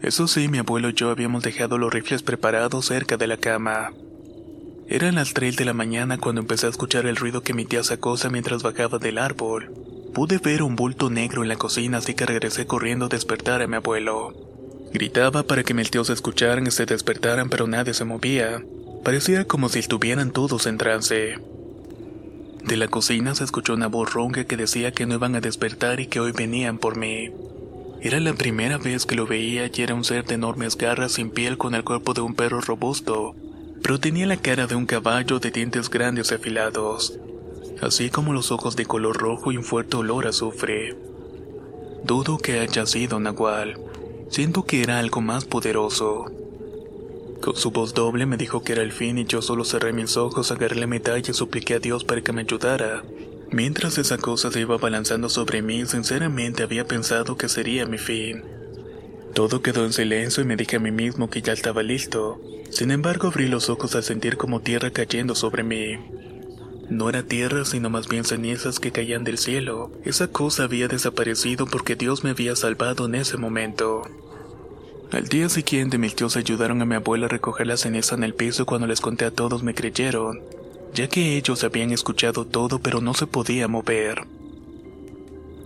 Eso 0.00 0.26
sí, 0.26 0.48
mi 0.48 0.58
abuelo 0.58 0.88
y 0.88 0.94
yo 0.94 1.10
habíamos 1.10 1.42
dejado 1.42 1.78
los 1.78 1.92
rifles 1.92 2.22
preparados 2.22 2.86
cerca 2.86 3.16
de 3.16 3.26
la 3.26 3.36
cama. 3.36 3.92
Eran 4.88 5.14
las 5.14 5.32
3 5.32 5.56
de 5.56 5.64
la 5.64 5.74
mañana 5.74 6.18
cuando 6.18 6.40
empecé 6.40 6.66
a 6.66 6.70
escuchar 6.70 7.06
el 7.06 7.16
ruido 7.16 7.42
que 7.42 7.52
emitía 7.52 7.80
esa 7.80 7.98
cosa 7.98 8.30
mientras 8.30 8.62
bajaba 8.62 8.98
del 8.98 9.18
árbol. 9.18 9.72
Pude 10.12 10.38
ver 10.38 10.62
un 10.62 10.76
bulto 10.76 11.08
negro 11.08 11.42
en 11.42 11.48
la 11.48 11.56
cocina 11.56 11.98
así 11.98 12.14
que 12.14 12.26
regresé 12.26 12.66
corriendo 12.66 13.06
a 13.06 13.08
despertar 13.08 13.62
a 13.62 13.66
mi 13.66 13.76
abuelo. 13.76 14.34
Gritaba 14.92 15.44
para 15.44 15.62
que 15.62 15.72
mis 15.72 15.90
tíos 15.90 16.10
escucharan 16.10 16.66
y 16.66 16.70
se 16.70 16.84
despertaran 16.84 17.48
pero 17.48 17.66
nadie 17.66 17.94
se 17.94 18.04
movía. 18.04 18.62
Parecía 19.04 19.46
como 19.46 19.68
si 19.68 19.78
estuvieran 19.78 20.30
todos 20.30 20.66
en 20.66 20.78
trance. 20.78 21.38
De 22.64 22.76
la 22.76 22.88
cocina 22.88 23.34
se 23.34 23.44
escuchó 23.44 23.74
una 23.74 23.88
voz 23.88 24.12
ronca 24.12 24.44
que 24.44 24.56
decía 24.56 24.92
que 24.92 25.06
no 25.06 25.14
iban 25.14 25.34
a 25.34 25.40
despertar 25.40 26.00
y 26.00 26.06
que 26.06 26.20
hoy 26.20 26.32
venían 26.32 26.78
por 26.78 26.96
mí. 26.96 27.30
Era 28.00 28.18
la 28.20 28.34
primera 28.34 28.78
vez 28.78 29.06
que 29.06 29.14
lo 29.14 29.26
veía 29.26 29.70
y 29.72 29.82
era 29.82 29.94
un 29.94 30.04
ser 30.04 30.24
de 30.24 30.34
enormes 30.34 30.76
garras 30.76 31.12
sin 31.12 31.30
piel 31.30 31.58
con 31.58 31.74
el 31.74 31.84
cuerpo 31.84 32.14
de 32.14 32.20
un 32.20 32.34
perro 32.34 32.60
robusto, 32.60 33.34
pero 33.82 34.00
tenía 34.00 34.26
la 34.26 34.36
cara 34.36 34.66
de 34.66 34.74
un 34.74 34.86
caballo 34.86 35.38
de 35.38 35.50
dientes 35.50 35.90
grandes 35.90 36.30
y 36.30 36.34
afilados, 36.34 37.18
así 37.80 38.10
como 38.10 38.32
los 38.32 38.50
ojos 38.52 38.76
de 38.76 38.86
color 38.86 39.16
rojo 39.16 39.52
y 39.52 39.56
un 39.56 39.64
fuerte 39.64 39.96
olor 39.96 40.26
a 40.26 40.30
azufre. 40.30 40.96
Dudo 42.04 42.38
que 42.38 42.58
haya 42.58 42.86
sido 42.86 43.20
Nahual. 43.20 43.78
Siento 44.28 44.64
que 44.64 44.82
era 44.82 44.98
algo 44.98 45.20
más 45.20 45.44
poderoso. 45.44 46.26
Con 47.42 47.56
su 47.56 47.72
voz 47.72 47.92
doble 47.92 48.24
me 48.24 48.36
dijo 48.36 48.62
que 48.62 48.70
era 48.70 48.82
el 48.82 48.92
fin 48.92 49.18
y 49.18 49.24
yo 49.24 49.42
solo 49.42 49.64
cerré 49.64 49.92
mis 49.92 50.16
ojos, 50.16 50.52
agarré 50.52 50.76
la 50.76 50.86
medalla 50.86 51.28
y 51.28 51.34
supliqué 51.34 51.74
a 51.74 51.78
Dios 51.80 52.04
para 52.04 52.20
que 52.20 52.32
me 52.32 52.42
ayudara. 52.42 53.02
Mientras 53.50 53.98
esa 53.98 54.16
cosa 54.16 54.52
se 54.52 54.60
iba 54.60 54.78
balanzando 54.78 55.28
sobre 55.28 55.60
mí, 55.60 55.84
sinceramente 55.84 56.62
había 56.62 56.86
pensado 56.86 57.36
que 57.36 57.48
sería 57.48 57.84
mi 57.84 57.98
fin. 57.98 58.44
Todo 59.34 59.60
quedó 59.60 59.84
en 59.84 59.92
silencio 59.92 60.44
y 60.44 60.46
me 60.46 60.54
dije 60.54 60.76
a 60.76 60.78
mí 60.78 60.92
mismo 60.92 61.30
que 61.30 61.42
ya 61.42 61.52
estaba 61.52 61.82
listo. 61.82 62.40
Sin 62.70 62.92
embargo, 62.92 63.26
abrí 63.26 63.48
los 63.48 63.70
ojos 63.70 63.96
al 63.96 64.04
sentir 64.04 64.36
como 64.36 64.60
tierra 64.60 64.92
cayendo 64.92 65.34
sobre 65.34 65.64
mí. 65.64 65.98
No 66.90 67.08
era 67.08 67.24
tierra, 67.24 67.64
sino 67.64 67.90
más 67.90 68.06
bien 68.06 68.24
cenizas 68.24 68.78
que 68.78 68.92
caían 68.92 69.24
del 69.24 69.38
cielo. 69.38 69.90
Esa 70.04 70.28
cosa 70.28 70.62
había 70.62 70.86
desaparecido 70.86 71.66
porque 71.66 71.96
Dios 71.96 72.22
me 72.22 72.30
había 72.30 72.54
salvado 72.54 73.06
en 73.06 73.16
ese 73.16 73.36
momento. 73.36 74.04
Al 75.12 75.28
día 75.28 75.50
siguiente 75.50 75.98
mis 75.98 76.16
tíos 76.16 76.36
ayudaron 76.36 76.80
a 76.80 76.86
mi 76.86 76.94
abuela 76.94 77.26
a 77.26 77.28
recoger 77.28 77.66
la 77.66 77.76
ceniza 77.76 78.14
en 78.14 78.24
el 78.24 78.32
piso 78.32 78.62
y 78.62 78.64
cuando 78.64 78.86
les 78.86 79.02
conté 79.02 79.26
a 79.26 79.30
todos 79.30 79.62
me 79.62 79.74
creyeron, 79.74 80.40
ya 80.94 81.06
que 81.06 81.36
ellos 81.36 81.62
habían 81.64 81.90
escuchado 81.90 82.46
todo 82.46 82.78
pero 82.78 83.02
no 83.02 83.12
se 83.12 83.26
podía 83.26 83.68
mover. 83.68 84.26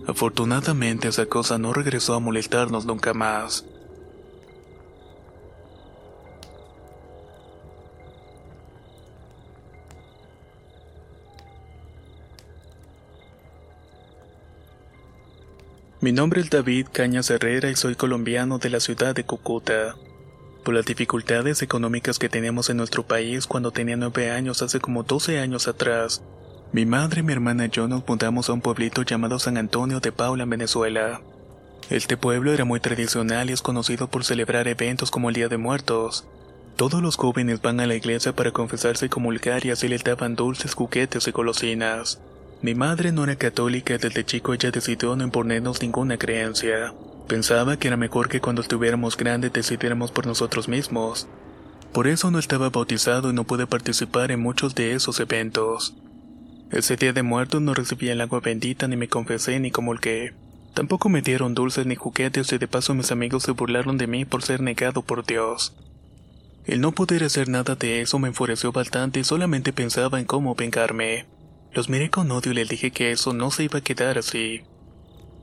Afortunadamente 0.05 1.07
esa 1.07 1.27
cosa 1.27 1.57
no 1.57 1.71
regresó 1.71 2.13
a 2.13 2.19
molestarnos 2.19 2.85
nunca 2.85 3.13
más. 3.13 3.63
Mi 15.99 16.11
nombre 16.11 16.41
es 16.41 16.51
David 16.51 16.89
Cañas 16.93 17.31
Herrera 17.31 17.71
y 17.71 17.75
soy 17.75 17.95
colombiano 17.95 18.59
de 18.59 18.69
la 18.69 18.79
ciudad 18.79 19.15
de 19.15 19.23
Cúcuta. 19.23 19.95
Por 20.63 20.75
las 20.75 20.85
dificultades 20.85 21.63
económicas 21.63 22.19
que 22.19 22.29
teníamos 22.29 22.69
en 22.69 22.77
nuestro 22.77 23.07
país 23.07 23.47
cuando 23.47 23.71
tenía 23.71 23.97
nueve 23.97 24.29
años 24.29 24.61
hace 24.61 24.79
como 24.79 25.01
12 25.01 25.39
años 25.39 25.67
atrás, 25.67 26.21
mi 26.71 26.85
madre 26.85 27.23
mi 27.23 27.33
hermana 27.33 27.65
y 27.65 27.69
yo 27.69 27.87
nos 27.87 28.07
mudamos 28.07 28.47
a 28.47 28.53
un 28.53 28.61
pueblito 28.61 29.01
llamado 29.01 29.39
San 29.39 29.57
Antonio 29.57 29.99
de 29.99 30.11
Paula, 30.11 30.43
en 30.43 30.51
Venezuela. 30.51 31.21
Este 31.89 32.15
pueblo 32.15 32.53
era 32.53 32.63
muy 32.63 32.79
tradicional 32.79 33.49
y 33.49 33.53
es 33.53 33.63
conocido 33.63 34.07
por 34.07 34.23
celebrar 34.23 34.67
eventos 34.67 35.09
como 35.09 35.29
el 35.29 35.35
Día 35.35 35.49
de 35.49 35.57
Muertos. 35.57 36.27
Todos 36.75 37.01
los 37.01 37.15
jóvenes 37.15 37.59
van 37.63 37.79
a 37.79 37.87
la 37.87 37.95
iglesia 37.95 38.35
para 38.35 38.51
confesarse 38.51 39.07
y 39.07 39.09
comulgar 39.09 39.65
y 39.65 39.71
así 39.71 39.87
les 39.87 40.03
daban 40.03 40.35
dulces, 40.35 40.75
juguetes 40.75 41.27
y 41.27 41.31
golosinas. 41.31 42.19
Mi 42.67 42.75
madre 42.75 43.13
no 43.13 43.23
era 43.23 43.37
católica 43.37 43.97
desde 43.97 44.25
chico 44.25 44.53
ella 44.53 44.71
decidió 44.71 45.15
no 45.15 45.23
imponernos 45.23 45.81
ninguna 45.81 46.17
creencia. 46.17 46.93
Pensaba 47.25 47.77
que 47.77 47.87
era 47.87 47.95
mejor 47.95 48.27
que 48.27 48.41
cuando 48.41 48.61
estuviéramos 48.61 49.15
grandes 49.15 49.53
decidiéramos 49.53 50.11
por 50.11 50.27
nosotros 50.27 50.67
mismos. 50.67 51.29
Por 51.93 52.07
eso 52.07 52.29
no 52.29 52.39
estaba 52.39 52.69
bautizado 52.69 53.29
y 53.29 53.33
no 53.33 53.45
pude 53.45 53.67
participar 53.67 54.31
en 54.31 54.41
muchos 54.41 54.75
de 54.75 54.91
esos 54.91 55.21
eventos. 55.21 55.95
Ese 56.69 56.97
día 56.97 57.13
de 57.13 57.23
muertos 57.23 57.61
no 57.61 57.73
recibí 57.73 58.09
el 58.09 58.19
agua 58.19 58.41
bendita 58.41 58.89
ni 58.89 58.97
me 58.97 59.07
confesé 59.07 59.61
ni 59.61 59.71
comulgué. 59.71 60.33
Tampoco 60.73 61.07
me 61.07 61.21
dieron 61.21 61.53
dulces 61.53 61.85
ni 61.85 61.95
juguetes 61.95 62.51
y 62.51 62.57
de 62.57 62.67
paso 62.67 62.93
mis 62.93 63.13
amigos 63.13 63.43
se 63.43 63.51
burlaron 63.51 63.97
de 63.97 64.07
mí 64.07 64.25
por 64.25 64.43
ser 64.43 64.59
negado 64.59 65.03
por 65.03 65.25
Dios. 65.25 65.73
El 66.65 66.81
no 66.81 66.91
poder 66.91 67.23
hacer 67.23 67.47
nada 67.47 67.75
de 67.75 68.01
eso 68.01 68.19
me 68.19 68.27
enfureció 68.27 68.73
bastante 68.73 69.21
y 69.21 69.23
solamente 69.23 69.71
pensaba 69.71 70.19
en 70.19 70.25
cómo 70.25 70.53
vengarme. 70.53 71.36
Los 71.73 71.89
miré 71.89 72.09
con 72.09 72.31
odio 72.31 72.51
y 72.51 72.55
les 72.55 72.69
dije 72.69 72.91
que 72.91 73.11
eso 73.11 73.33
no 73.33 73.51
se 73.51 73.63
iba 73.63 73.79
a 73.79 73.83
quedar 73.83 74.17
así. 74.17 74.63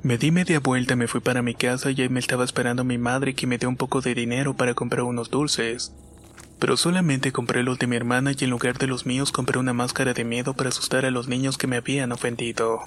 Me 0.03 0.19
di 0.19 0.31
media 0.31 0.61
vuelta 0.61 0.97
me 0.97 1.09
fui 1.09 1.21
para 1.21 1.41
mi 1.41 1.55
casa 1.55 1.91
y 1.91 2.03
ahí 2.03 2.09
me 2.09 2.21
estaba 2.21 2.45
esperando 2.45 2.85
mi 2.85 2.99
madre 2.99 3.35
que 3.35 3.47
me 3.47 3.57
dio 3.57 3.69
un 3.69 3.77
poco 3.77 4.03
de 4.03 4.15
dinero 4.15 4.55
para 4.55 4.75
comprar 4.75 5.05
unos 5.05 5.31
dulces. 5.31 5.95
Pero 6.59 6.77
solamente 6.77 7.33
compré 7.33 7.63
los 7.63 7.79
de 7.79 7.87
mi 7.87 7.97
hermana 7.97 8.33
y 8.33 8.45
en 8.45 8.51
lugar 8.51 8.79
de 8.79 8.87
los 8.87 9.07
míos 9.07 9.33
compré 9.33 9.59
una 9.59 9.73
máscara 9.73 10.13
de 10.13 10.25
miedo 10.25 10.55
para 10.55 10.69
asustar 10.69 11.07
a 11.07 11.11
los 11.11 11.29
niños 11.29 11.57
que 11.57 11.67
me 11.67 11.77
habían 11.77 12.13
ofendido. 12.13 12.81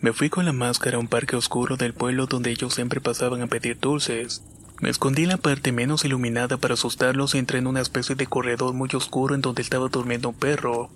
Me 0.00 0.12
fui 0.12 0.30
con 0.30 0.44
la 0.44 0.52
máscara 0.52 0.96
a 0.96 1.00
un 1.00 1.06
parque 1.06 1.36
oscuro 1.36 1.76
del 1.76 1.94
pueblo 1.94 2.26
donde 2.26 2.50
ellos 2.50 2.74
siempre 2.74 3.00
pasaban 3.00 3.40
a 3.40 3.46
pedir 3.46 3.78
dulces. 3.78 4.42
Me 4.80 4.90
escondí 4.90 5.22
en 5.22 5.28
la 5.28 5.36
parte 5.36 5.70
menos 5.70 6.04
iluminada 6.04 6.56
para 6.56 6.74
asustarlos 6.74 7.36
y 7.36 7.38
entré 7.38 7.58
en 7.58 7.68
una 7.68 7.80
especie 7.80 8.16
de 8.16 8.26
corredor 8.26 8.74
muy 8.74 8.88
oscuro 8.94 9.36
en 9.36 9.42
donde 9.42 9.62
estaba 9.62 9.86
durmiendo 9.88 10.30
un 10.30 10.34
perro. 10.34 10.90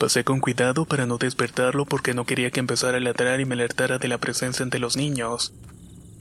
Pasé 0.00 0.24
con 0.24 0.40
cuidado 0.40 0.86
para 0.86 1.04
no 1.04 1.18
despertarlo 1.18 1.84
porque 1.84 2.14
no 2.14 2.24
quería 2.24 2.50
que 2.50 2.58
empezara 2.58 2.96
a 2.96 3.00
ladrar 3.00 3.38
y 3.38 3.44
me 3.44 3.52
alertara 3.52 3.98
de 3.98 4.08
la 4.08 4.16
presencia 4.16 4.62
entre 4.62 4.80
los 4.80 4.96
niños. 4.96 5.52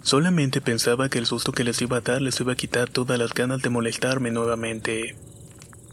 Solamente 0.03 0.59
pensaba 0.59 1.07
que 1.07 1.17
el 1.17 1.25
susto 1.25 1.53
que 1.53 1.63
les 1.63 1.81
iba 1.81 1.95
a 1.95 2.01
dar 2.01 2.21
les 2.21 2.37
iba 2.41 2.51
a 2.51 2.57
quitar 2.57 2.89
todas 2.89 3.17
las 3.17 3.33
ganas 3.33 3.61
de 3.61 3.69
molestarme 3.69 4.31
nuevamente. 4.31 5.15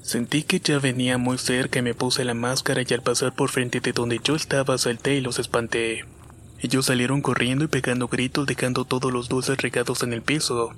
Sentí 0.02 0.42
que 0.42 0.58
ya 0.58 0.80
venía 0.80 1.16
muy 1.16 1.38
cerca 1.38 1.78
y 1.78 1.82
me 1.82 1.94
puse 1.94 2.24
la 2.24 2.34
máscara 2.34 2.82
y 2.84 2.92
al 2.92 3.02
pasar 3.04 3.36
por 3.36 3.50
frente 3.50 3.78
de 3.78 3.92
donde 3.92 4.18
yo 4.18 4.34
estaba 4.34 4.76
salté 4.78 5.14
y 5.14 5.20
los 5.20 5.38
espanté. 5.38 6.06
Ellos 6.58 6.86
salieron 6.86 7.22
corriendo 7.22 7.62
y 7.62 7.68
pegando 7.68 8.08
gritos 8.08 8.48
dejando 8.48 8.84
todos 8.84 9.12
los 9.12 9.28
dulces 9.28 9.58
regados 9.58 10.02
en 10.02 10.12
el 10.12 10.22
piso. 10.22 10.74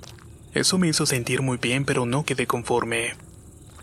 Eso 0.53 0.77
me 0.77 0.89
hizo 0.89 1.07
sentir 1.07 1.41
muy 1.41 1.57
bien 1.57 1.85
pero 1.85 2.05
no 2.05 2.23
quedé 2.23 2.45
conforme. 2.45 3.15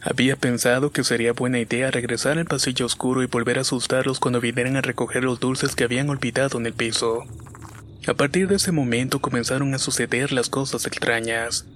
Había 0.09 0.37
pensado 0.37 0.93
que 0.93 1.03
sería 1.03 1.33
buena 1.33 1.59
idea 1.59 1.91
regresar 1.91 2.39
al 2.39 2.45
pasillo 2.45 2.87
oscuro 2.87 3.25
y 3.25 3.27
volver 3.27 3.59
a 3.59 3.63
asustarlos 3.63 4.21
cuando 4.21 4.41
vinieran 4.41 4.77
a 4.77 4.81
recoger 4.81 5.25
los 5.25 5.41
dulces 5.41 5.75
que 5.75 5.83
habían 5.83 6.09
olvidado 6.09 6.61
en 6.61 6.67
el 6.67 6.75
piso. 6.75 7.25
A 8.07 8.15
partir 8.15 8.47
de 8.47 8.55
ese 8.55 8.71
momento 8.71 9.19
comenzaron 9.19 9.75
a 9.75 9.81
suceder 9.81 10.31
las 10.31 10.49
cosas 10.49 10.87
extrañas. 10.87 11.67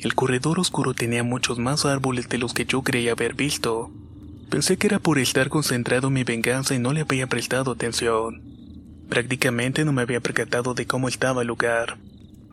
El 0.00 0.16
corredor 0.16 0.58
oscuro 0.58 0.92
tenía 0.92 1.22
muchos 1.22 1.60
más 1.60 1.84
árboles 1.84 2.28
de 2.28 2.38
los 2.38 2.52
que 2.52 2.64
yo 2.64 2.82
creía 2.82 3.12
haber 3.12 3.34
visto. 3.34 3.92
Pensé 4.50 4.76
que 4.76 4.88
era 4.88 4.98
por 4.98 5.20
estar 5.20 5.48
concentrado 5.48 6.08
en 6.08 6.14
mi 6.14 6.24
venganza 6.24 6.74
y 6.74 6.80
no 6.80 6.92
le 6.92 7.02
había 7.02 7.28
prestado 7.28 7.70
atención. 7.70 8.42
Prácticamente 9.08 9.84
no 9.84 9.92
me 9.92 10.02
había 10.02 10.18
percatado 10.18 10.74
de 10.74 10.88
cómo 10.88 11.06
estaba 11.06 11.42
el 11.42 11.48
lugar. 11.48 11.96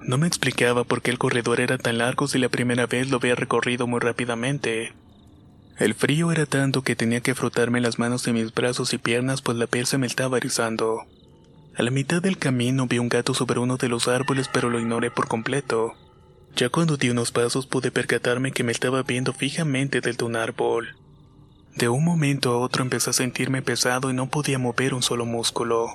No 0.02 0.18
me 0.18 0.28
explicaba 0.28 0.84
por 0.86 1.02
qué 1.02 1.12
el 1.12 1.20
corredor 1.20 1.60
era 1.60 1.78
tan 1.78 1.98
largo 1.98 2.28
si 2.28 2.40
la 2.40 2.50
primera 2.50 2.88
vez 2.88 3.10
lo 3.10 3.18
había 3.18 3.36
recorrido 3.36 3.86
muy 3.86 4.00
rápidamente. 4.00 4.94
El 5.78 5.94
frío 5.94 6.32
era 6.32 6.46
tanto 6.46 6.82
que 6.82 6.96
tenía 6.96 7.22
que 7.22 7.36
frotarme 7.36 7.82
las 7.82 8.00
manos 8.00 8.24
de 8.24 8.34
mis 8.34 8.54
brazos 8.54 8.94
y 8.94 8.98
piernas 8.98 9.42
pues 9.42 9.58
la 9.58 9.68
piel 9.68 9.86
se 9.86 9.98
me 9.98 10.08
estaba 10.08 10.38
erizando. 10.38 11.06
A 11.78 11.84
la 11.84 11.92
mitad 11.92 12.22
del 12.22 12.38
camino 12.38 12.88
vi 12.88 13.00
un 13.00 13.10
gato 13.10 13.34
sobre 13.34 13.60
uno 13.60 13.78
de 13.78 13.88
los 13.88 14.08
árboles 14.08 14.50
pero 14.52 14.70
lo 14.70 14.80
ignoré 14.80 15.12
por 15.12 15.28
completo. 15.28 15.94
Ya 16.56 16.70
cuando 16.70 16.98
di 16.98 17.10
unos 17.10 17.32
pasos 17.32 17.68
pude 17.68 17.92
percatarme 17.92 18.52
que 18.52 18.64
me 18.64 18.72
estaba 18.72 19.04
viendo 19.04 19.34
fijamente 19.34 20.02
desde 20.02 20.26
un 20.26 20.36
árbol. 20.36 20.96
De 21.76 21.88
un 21.88 22.04
momento 22.04 22.52
a 22.52 22.58
otro 22.58 22.84
empecé 22.84 23.12
a 23.12 23.14
sentirme 23.14 23.62
pesado 23.62 24.10
y 24.10 24.14
no 24.14 24.30
podía 24.30 24.60
mover 24.60 24.94
un 24.94 25.04
solo 25.04 25.26
músculo. 25.26 25.94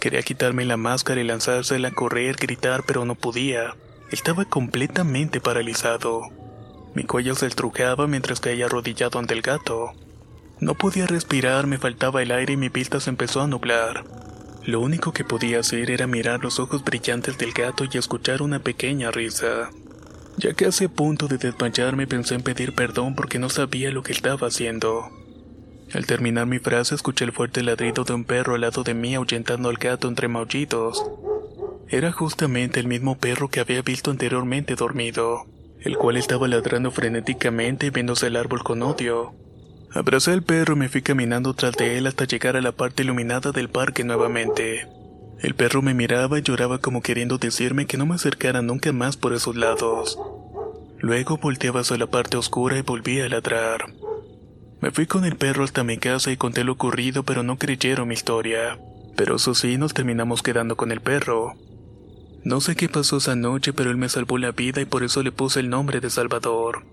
Quería 0.00 0.22
quitarme 0.22 0.64
la 0.64 0.76
máscara 0.76 1.20
y 1.20 1.24
lanzársela 1.24 1.88
a 1.88 1.94
correr, 1.94 2.36
gritar, 2.36 2.84
pero 2.86 3.04
no 3.04 3.14
podía. 3.14 3.74
Estaba 4.10 4.44
completamente 4.44 5.40
paralizado. 5.40 6.22
Mi 6.94 7.04
cuello 7.04 7.34
se 7.34 7.46
estrujaba 7.46 8.06
mientras 8.06 8.40
caía 8.40 8.66
arrodillado 8.66 9.18
ante 9.18 9.34
el 9.34 9.42
gato. 9.42 9.92
No 10.60 10.74
podía 10.74 11.06
respirar, 11.06 11.66
me 11.66 11.78
faltaba 11.78 12.22
el 12.22 12.32
aire 12.32 12.54
y 12.54 12.56
mi 12.56 12.68
vista 12.68 13.00
se 13.00 13.10
empezó 13.10 13.40
a 13.40 13.46
nublar. 13.46 14.04
Lo 14.64 14.80
único 14.80 15.12
que 15.12 15.24
podía 15.24 15.60
hacer 15.60 15.90
era 15.90 16.06
mirar 16.06 16.42
los 16.42 16.58
ojos 16.58 16.84
brillantes 16.84 17.38
del 17.38 17.52
gato 17.52 17.84
y 17.84 17.96
escuchar 17.96 18.42
una 18.42 18.58
pequeña 18.58 19.10
risa. 19.10 19.70
Ya 20.36 20.54
que 20.54 20.66
hace 20.66 20.88
punto 20.88 21.26
de 21.26 21.38
desmayarme 21.38 22.06
pensé 22.06 22.34
en 22.34 22.42
pedir 22.42 22.74
perdón 22.74 23.14
porque 23.14 23.38
no 23.38 23.48
sabía 23.48 23.90
lo 23.90 24.02
que 24.02 24.12
estaba 24.12 24.46
haciendo. 24.46 25.10
Al 25.94 26.04
terminar 26.04 26.46
mi 26.46 26.58
frase 26.58 26.94
escuché 26.94 27.24
el 27.24 27.32
fuerte 27.32 27.62
ladrido 27.62 28.04
de 28.04 28.12
un 28.12 28.24
perro 28.24 28.54
al 28.54 28.60
lado 28.60 28.82
de 28.84 28.92
mí 28.92 29.14
ahuyentando 29.14 29.70
al 29.70 29.76
gato 29.76 30.06
entre 30.08 30.28
maullidos. 30.28 31.02
Era 31.88 32.12
justamente 32.12 32.80
el 32.80 32.86
mismo 32.86 33.16
perro 33.16 33.48
que 33.48 33.60
había 33.60 33.80
visto 33.80 34.10
anteriormente 34.10 34.74
dormido, 34.74 35.46
el 35.80 35.96
cual 35.96 36.18
estaba 36.18 36.46
ladrando 36.46 36.90
frenéticamente 36.90 37.86
y 37.86 37.90
viéndose 37.90 38.26
el 38.26 38.36
árbol 38.36 38.62
con 38.62 38.82
odio. 38.82 39.32
Abracé 39.90 40.32
al 40.32 40.42
perro 40.42 40.74
y 40.74 40.78
me 40.78 40.88
fui 40.90 41.00
caminando 41.00 41.54
tras 41.54 41.74
de 41.76 41.96
él 41.96 42.06
hasta 42.06 42.26
llegar 42.26 42.56
a 42.56 42.60
la 42.60 42.72
parte 42.72 43.02
iluminada 43.02 43.52
del 43.52 43.70
parque 43.70 44.04
nuevamente. 44.04 44.86
El 45.40 45.54
perro 45.54 45.80
me 45.80 45.94
miraba 45.94 46.38
y 46.38 46.42
lloraba 46.42 46.78
como 46.78 47.00
queriendo 47.00 47.38
decirme 47.38 47.86
que 47.86 47.96
no 47.96 48.04
me 48.04 48.16
acercara 48.16 48.60
nunca 48.60 48.92
más 48.92 49.16
por 49.16 49.32
esos 49.32 49.56
lados. 49.56 50.18
Luego 50.98 51.38
volteaba 51.38 51.80
hacia 51.80 51.96
la 51.96 52.08
parte 52.08 52.36
oscura 52.36 52.76
y 52.76 52.82
volví 52.82 53.20
a 53.20 53.28
ladrar. 53.30 53.86
Me 54.80 54.90
fui 54.90 55.06
con 55.06 55.24
el 55.24 55.36
perro 55.36 55.64
hasta 55.64 55.82
mi 55.84 55.98
casa 55.98 56.30
y 56.30 56.36
conté 56.36 56.62
lo 56.64 56.72
ocurrido, 56.72 57.24
pero 57.24 57.42
no 57.42 57.58
creyeron 57.58 58.08
mi 58.08 58.14
historia. 58.14 58.78
Pero 59.16 59.36
eso 59.36 59.54
sí, 59.54 59.76
nos 59.76 59.94
terminamos 59.94 60.42
quedando 60.42 60.76
con 60.76 60.92
el 60.92 61.00
perro. 61.00 61.54
No 62.44 62.60
sé 62.60 62.76
qué 62.76 62.88
pasó 62.88 63.16
esa 63.16 63.34
noche, 63.34 63.72
pero 63.72 63.90
él 63.90 63.96
me 63.96 64.08
salvó 64.08 64.38
la 64.38 64.52
vida 64.52 64.80
y 64.80 64.84
por 64.84 65.02
eso 65.02 65.22
le 65.22 65.32
puse 65.32 65.60
el 65.60 65.68
nombre 65.68 66.00
de 66.00 66.10
Salvador. 66.10 66.84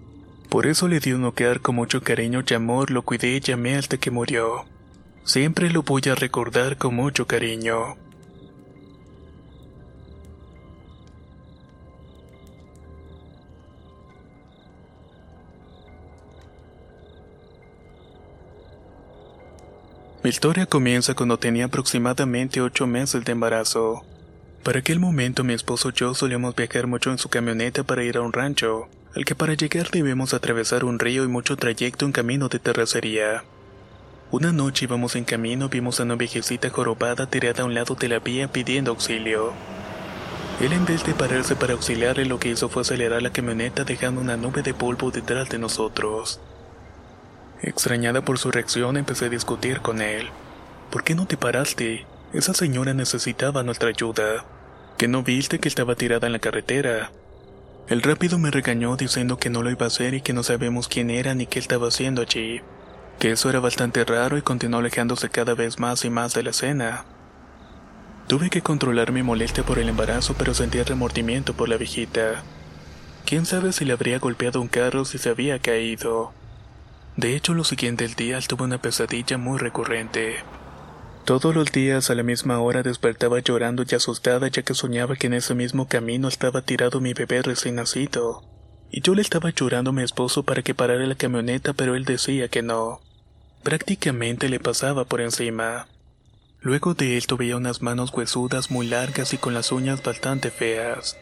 Por 0.50 0.66
eso 0.66 0.88
le 0.88 1.00
di 1.00 1.14
un 1.14 1.22
noquear 1.22 1.62
con 1.62 1.76
mucho 1.76 2.02
cariño 2.02 2.44
y 2.48 2.54
amor, 2.54 2.90
lo 2.90 3.04
cuidé 3.04 3.36
y 3.36 3.40
llamé 3.40 3.76
hasta 3.76 3.98
que 3.98 4.12
murió. 4.12 4.66
Siempre 5.24 5.70
lo 5.70 5.84
voy 5.84 6.02
a 6.10 6.16
recordar 6.16 6.78
con 6.78 6.96
mucho 6.96 7.28
cariño. 7.28 7.98
Mi 20.26 20.30
historia 20.30 20.66
comienza 20.66 21.14
cuando 21.14 21.38
tenía 21.38 21.66
aproximadamente 21.66 22.60
ocho 22.60 22.88
meses 22.88 23.24
de 23.24 23.34
embarazo. 23.34 24.04
Para 24.64 24.80
aquel 24.80 25.00
momento 25.00 25.44
mi 25.44 25.54
esposo 25.54 25.90
y 25.90 25.94
yo 25.94 26.16
solíamos 26.16 26.56
viajar 26.56 26.88
mucho 26.88 27.12
en 27.12 27.20
su 27.20 27.30
camioneta 27.30 27.84
para 27.84 28.04
ir 28.04 28.18
a 28.18 28.22
un 28.22 28.34
rancho, 28.34 28.88
al 29.14 29.24
que 29.24 29.36
para 29.36 29.54
llegar 29.54 29.92
debemos 29.92 30.34
atravesar 30.34 30.84
un 30.84 30.98
río 30.98 31.26
y 31.26 31.28
mucho 31.28 31.58
trayecto 31.58 32.08
en 32.08 32.12
camino 32.12 32.50
de 32.50 32.58
terracería. 32.58 33.44
Una 34.32 34.52
noche 34.52 34.86
íbamos 34.86 35.16
en 35.16 35.26
camino 35.26 35.70
vimos 35.70 36.00
a 36.00 36.04
una 36.06 36.16
viejecita 36.16 36.72
jorobada 36.72 37.30
tirada 37.30 37.62
a 37.62 37.68
un 37.68 37.76
lado 37.76 37.94
de 37.94 38.10
la 38.10 38.18
vía 38.18 38.52
pidiendo 38.52 38.90
auxilio. 38.90 39.54
Él 40.60 40.74
en 40.74 40.86
vez 40.88 41.06
de 41.06 41.14
pararse 41.14 41.56
para 41.56 41.74
auxiliarle 41.74 42.26
lo 42.26 42.40
que 42.40 42.50
hizo 42.50 42.68
fue 42.68 42.82
acelerar 42.82 43.22
la 43.22 43.32
camioneta 43.32 43.84
dejando 43.84 44.22
una 44.22 44.38
nube 44.38 44.64
de 44.64 44.74
polvo 44.74 45.12
detrás 45.12 45.50
de 45.50 45.60
nosotros. 45.60 46.40
Extrañada 47.66 48.22
por 48.22 48.38
su 48.38 48.52
reacción 48.52 48.96
empecé 48.96 49.26
a 49.26 49.30
discutir 49.30 49.82
con 49.82 50.00
él. 50.00 50.30
¿Por 50.92 51.04
qué 51.04 51.16
no 51.16 51.26
te 51.26 51.36
paraste? 51.36 52.06
Esa 52.32 52.54
señora 52.54 52.94
necesitaba 52.94 53.64
nuestra 53.64 53.90
ayuda. 53.90 54.46
¿Que 55.00 55.08
no 55.08 55.24
viste 55.24 55.58
que 55.58 55.68
estaba 55.68 55.96
tirada 55.96 56.28
en 56.28 56.34
la 56.34 56.40
carretera? 56.40 57.12
El 57.88 58.04
rápido 58.04 58.38
me 58.38 58.52
regañó 58.52 58.96
diciendo 58.98 59.40
que 59.40 59.50
no 59.50 59.64
lo 59.64 59.72
iba 59.72 59.86
a 59.86 59.88
hacer 59.88 60.14
y 60.14 60.22
que 60.22 60.32
no 60.32 60.44
sabemos 60.44 60.88
quién 60.88 61.10
era 61.10 61.34
ni 61.34 61.48
qué 61.48 61.58
estaba 61.58 61.88
haciendo 61.88 62.22
allí. 62.22 62.62
Que 63.18 63.32
eso 63.32 63.50
era 63.50 63.60
bastante 63.60 64.06
raro 64.06 64.38
y 64.38 64.44
continuó 64.44 64.80
alejándose 64.80 65.30
cada 65.30 65.56
vez 65.56 65.80
más 65.80 66.06
y 66.06 66.12
más 66.12 66.36
de 66.36 66.44
la 66.44 66.52
escena. 66.52 67.06
Tuve 68.28 68.52
que 68.52 68.62
controlar 68.62 69.12
mi 69.12 69.24
molestia 69.24 69.64
por 69.64 69.80
el 69.80 69.90
embarazo, 69.90 70.36
pero 70.38 70.54
sentía 70.54 70.84
remordimiento 70.84 71.56
por 71.56 71.68
la 71.68 71.78
viejita. 71.78 72.44
Quién 73.26 73.48
sabe 73.48 73.74
si 73.74 73.86
le 73.86 73.94
habría 73.94 74.20
golpeado 74.20 74.62
un 74.62 74.68
carro 74.68 75.04
si 75.04 75.18
se 75.18 75.30
había 75.30 75.58
caído. 75.58 76.32
De 77.18 77.36
hecho, 77.36 77.54
los 77.54 77.70
siguientes 77.70 78.16
días 78.16 78.48
tuve 78.48 78.66
una 78.66 78.82
pesadilla 78.82 79.38
muy 79.38 79.58
recurrente. 79.58 80.36
Todos 81.24 81.56
los 81.56 81.72
días 81.72 82.10
a 82.10 82.16
la 82.16 82.24
misma 82.24 82.60
hora 82.60 82.84
despertaba 82.84 83.40
llorando 83.40 83.84
y 83.90 83.96
asustada 83.96 84.48
ya 84.50 84.62
que 84.64 84.74
soñaba 84.74 85.16
que 85.16 85.28
en 85.28 85.34
ese 85.34 85.56
mismo 85.56 85.88
camino 85.88 86.28
estaba 86.28 86.62
tirado 86.62 87.02
mi 87.02 87.14
bebé 87.14 87.42
recién 87.42 87.76
nacido. 87.76 88.44
Y 88.92 89.02
yo 89.02 89.16
le 89.16 89.22
estaba 89.22 89.50
llorando 89.50 89.90
a 89.90 89.94
mi 89.94 90.04
esposo 90.04 90.44
para 90.44 90.62
que 90.62 90.76
parara 90.76 91.06
la 91.08 91.16
camioneta, 91.16 91.74
pero 91.74 91.96
él 91.96 92.06
decía 92.06 92.50
que 92.50 92.62
no. 92.62 93.02
Prácticamente 93.64 94.50
le 94.50 94.60
pasaba 94.60 95.06
por 95.06 95.22
encima. 95.22 95.88
Luego 96.60 96.94
de 96.94 97.18
esto 97.18 97.38
veía 97.38 97.58
unas 97.58 97.82
manos 97.82 98.12
huesudas 98.14 98.70
muy 98.70 98.88
largas 98.88 99.34
y 99.34 99.38
con 99.38 99.54
las 99.54 99.72
uñas 99.72 100.04
bastante 100.04 100.52
feas. 100.52 101.18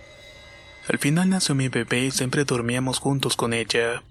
Al 0.90 0.98
final 0.98 1.30
nació 1.30 1.56
mi 1.56 1.70
bebé 1.70 2.06
y 2.06 2.12
siempre 2.12 2.44
dormíamos 2.44 3.00
juntos 3.00 3.38
con 3.38 3.54
ella. 3.54 4.04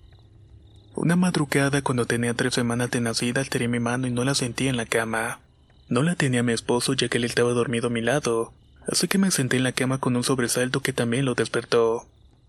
Una 0.94 1.16
madrugada 1.16 1.80
cuando 1.80 2.04
tenía 2.04 2.34
tres 2.34 2.52
semanas 2.52 2.90
de 2.90 3.00
nacida 3.00 3.40
alteré 3.40 3.66
mi 3.66 3.80
mano 3.80 4.06
y 4.06 4.10
no 4.10 4.24
la 4.24 4.34
sentía 4.34 4.68
en 4.68 4.76
la 4.76 4.84
cama. 4.84 5.40
No 5.88 6.02
la 6.02 6.16
tenía 6.16 6.42
mi 6.42 6.52
esposo 6.52 6.92
ya 6.92 7.08
que 7.08 7.16
él 7.16 7.24
estaba 7.24 7.52
dormido 7.52 7.86
a 7.86 7.90
mi 7.90 8.02
lado, 8.02 8.52
así 8.86 9.08
que 9.08 9.16
me 9.16 9.30
senté 9.30 9.56
en 9.56 9.64
la 9.64 9.72
cama 9.72 9.98
con 9.98 10.16
un 10.16 10.22
sobresalto 10.22 10.80
que 10.80 10.92
también 10.92 11.24
lo 11.24 11.34
despertó. 11.34 12.06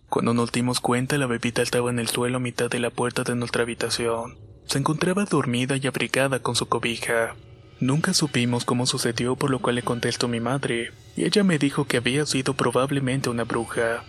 Cuando 0.10 0.34
nos 0.34 0.52
dimos 0.52 0.82
cuenta 0.82 1.18
la 1.18 1.26
bebita 1.26 1.62
estaba 1.62 1.90
en 1.90 2.00
el 2.00 2.10
suelo 2.10 2.38
a 2.38 2.42
mitad 2.42 2.70
de 2.70 2.80
la 2.80 2.90
puerta 2.90 3.24
de 3.24 3.36
nuestra 3.36 3.64
habitación. 3.64 4.36
Se 4.68 4.78
encontraba 4.78 5.24
dormida 5.24 5.78
y 5.78 5.88
abrigada 5.88 6.40
con 6.40 6.56
su 6.56 6.68
cobija. 6.68 7.36
Nunca 7.80 8.14
supimos 8.14 8.66
cómo 8.66 8.86
sucedió 8.86 9.36
por 9.38 9.52
lo 9.52 9.60
cual 9.60 9.76
le 9.76 9.84
contestó 9.84 10.28
mi 10.28 10.42
madre, 10.42 10.92
y 11.16 11.24
ella 11.24 11.44
me 11.44 11.60
dijo 11.60 11.86
que 11.86 11.98
había 11.98 12.26
sido 12.26 12.54
probablemente 12.54 13.30
una 13.30 13.46
bruja. 13.46 14.04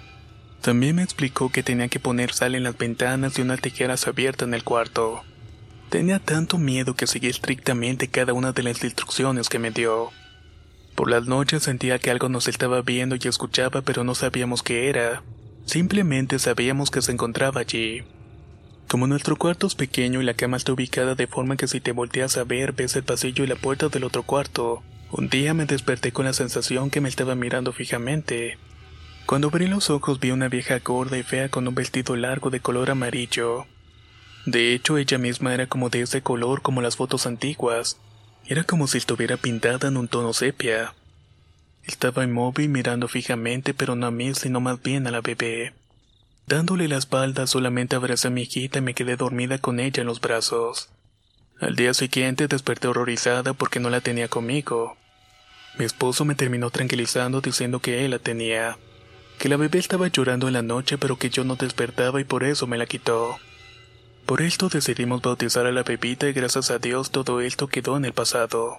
También 0.65 0.97
me 0.97 1.03
explicó 1.03 1.51
que 1.51 1.63
tenía 1.63 1.89
que 1.89 2.01
poner 2.01 2.33
sal 2.33 2.55
en 2.55 2.63
las 2.63 2.79
ventanas 2.79 3.39
y 3.39 3.43
unas 3.43 3.61
tijeras 3.61 4.09
abiertas 4.09 4.49
en 4.49 4.55
el 4.55 4.65
cuarto. 4.65 5.23
Tenía 5.91 6.21
tanto 6.21 6.57
miedo 6.57 6.95
que 6.95 7.07
seguí 7.07 7.27
estrictamente 7.27 8.09
cada 8.09 8.33
una 8.33 8.53
de 8.53 8.63
las 8.63 8.83
instrucciones 8.83 9.51
que 9.51 9.59
me 9.59 9.73
dio. 9.73 10.09
Por 10.95 11.11
las 11.11 11.27
noches 11.27 11.65
sentía 11.65 11.99
que 11.99 12.11
algo 12.11 12.31
nos 12.31 12.49
estaba 12.49 12.81
viendo 12.81 13.15
y 13.15 13.29
escuchaba 13.29 13.83
pero 13.83 14.05
no 14.05 14.15
sabíamos 14.15 14.63
qué 14.63 14.89
era. 14.89 15.23
Simplemente 15.67 16.39
sabíamos 16.39 16.91
que 16.91 17.03
se 17.03 17.13
encontraba 17.13 17.61
allí. 17.61 18.03
Como 18.89 19.07
nuestro 19.07 19.37
cuarto 19.37 19.67
es 19.67 19.75
pequeño 19.75 20.23
y 20.23 20.25
la 20.25 20.33
cama 20.33 20.57
está 20.57 20.73
ubicada 20.73 21.15
de 21.15 21.27
forma 21.27 21.59
que 21.59 21.69
si 21.69 21.83
te 21.83 21.93
volteas 21.93 22.39
a 22.39 22.45
ver 22.45 22.73
ves 22.73 22.97
el 22.97 23.05
pasillo 23.05 23.45
y 23.45 23.49
la 23.49 23.57
puerta 23.57 23.91
del 23.91 24.05
otro 24.05 24.23
cuarto, 24.23 24.83
un 25.11 25.29
día 25.29 25.53
me 25.53 25.67
desperté 25.67 26.11
con 26.13 26.25
la 26.25 26.33
sensación 26.33 26.89
que 26.89 27.03
me 27.03 27.11
estaba 27.11 27.35
mirando 27.35 27.75
fijamente. 27.75 28.57
Cuando 29.27 29.49
abrí 29.49 29.67
los 29.67 29.89
ojos 29.89 30.21
vi 30.21 30.33
una 30.33 30.49
vieja 30.49 30.79
gorda 30.81 31.17
y 31.17 31.23
fea 31.23 31.49
con 31.49 31.67
un 31.67 31.75
vestido 31.75 32.15
largo 32.15 32.51
de 32.51 32.61
color 32.61 32.91
amarillo. 32.91 33.67
De 34.45 34.75
hecho, 34.75 34.99
ella 34.99 35.17
misma 35.17 35.55
era 35.55 35.67
como 35.67 35.89
de 35.89 36.03
ese 36.03 36.21
color 36.21 36.61
como 36.61 36.83
las 36.83 36.97
fotos 36.97 37.27
antiguas. 37.27 37.97
Era 38.47 38.65
como 38.65 38.87
si 38.87 38.99
estuviera 38.99 39.39
pintada 39.39 39.89
en 39.89 39.97
un 39.97 40.09
tono 40.09 40.35
sepia. 40.35 40.95
Estaba 41.85 42.25
inmóvil 42.25 42.69
mirando 42.69 43.09
fijamente, 43.09 43.73
pero 43.73 43.97
no 43.97 44.07
a 44.07 44.11
mí, 44.11 44.35
sino 44.35 44.61
más 44.61 44.83
bien 44.83 45.07
a 45.07 45.11
la 45.11 45.23
bebé. 45.23 45.73
Dándole 46.47 46.87
la 46.89 46.99
espalda, 46.99 47.47
solamente 47.47 47.97
abracé 47.97 48.29
a 48.29 48.31
mi 48.31 48.43
hijita 48.43 48.81
y 48.81 48.83
me 48.83 48.93
quedé 48.93 49.17
dormida 49.17 49.57
con 49.59 49.81
ella 49.81 50.03
en 50.03 50.07
los 50.07 50.21
brazos. 50.21 50.91
Al 51.59 51.77
día 51.77 51.95
siguiente 51.95 52.47
desperté 52.47 52.89
horrorizada 52.89 53.55
porque 53.55 53.81
no 53.81 53.89
la 53.89 54.03
tenía 54.03 54.29
conmigo. 54.29 54.99
Mi 55.79 55.87
esposo 55.87 56.27
me 56.27 56.35
terminó 56.35 56.69
tranquilizando 56.71 57.41
diciendo 57.41 57.81
que 57.81 58.05
él 58.05 58.11
la 58.11 58.19
tenía 58.19 58.77
que 59.45 59.51
la 59.51 59.59
bebé 59.59 59.79
estaba 59.79 60.09
llorando 60.09 60.49
en 60.49 60.55
la 60.55 60.63
noche 60.63 60.97
pero 60.97 61.19
que 61.19 61.29
yo 61.29 61.45
no 61.45 61.57
despertaba 61.57 62.19
y 62.19 62.25
por 62.25 62.45
eso 62.45 62.67
me 62.67 62.79
la 62.79 62.87
quitó. 62.87 63.37
Por 64.25 64.41
esto 64.41 64.71
decidimos 64.71 65.21
bautizar 65.21 65.67
a 65.67 65.71
la 65.71 65.83
bebita 65.83 66.27
y 66.27 66.33
gracias 66.33 66.71
a 66.71 66.79
Dios 66.79 67.11
todo 67.11 67.43
esto 67.43 67.67
quedó 67.67 67.99
en 67.99 68.07
el 68.07 68.15
pasado. 68.15 68.79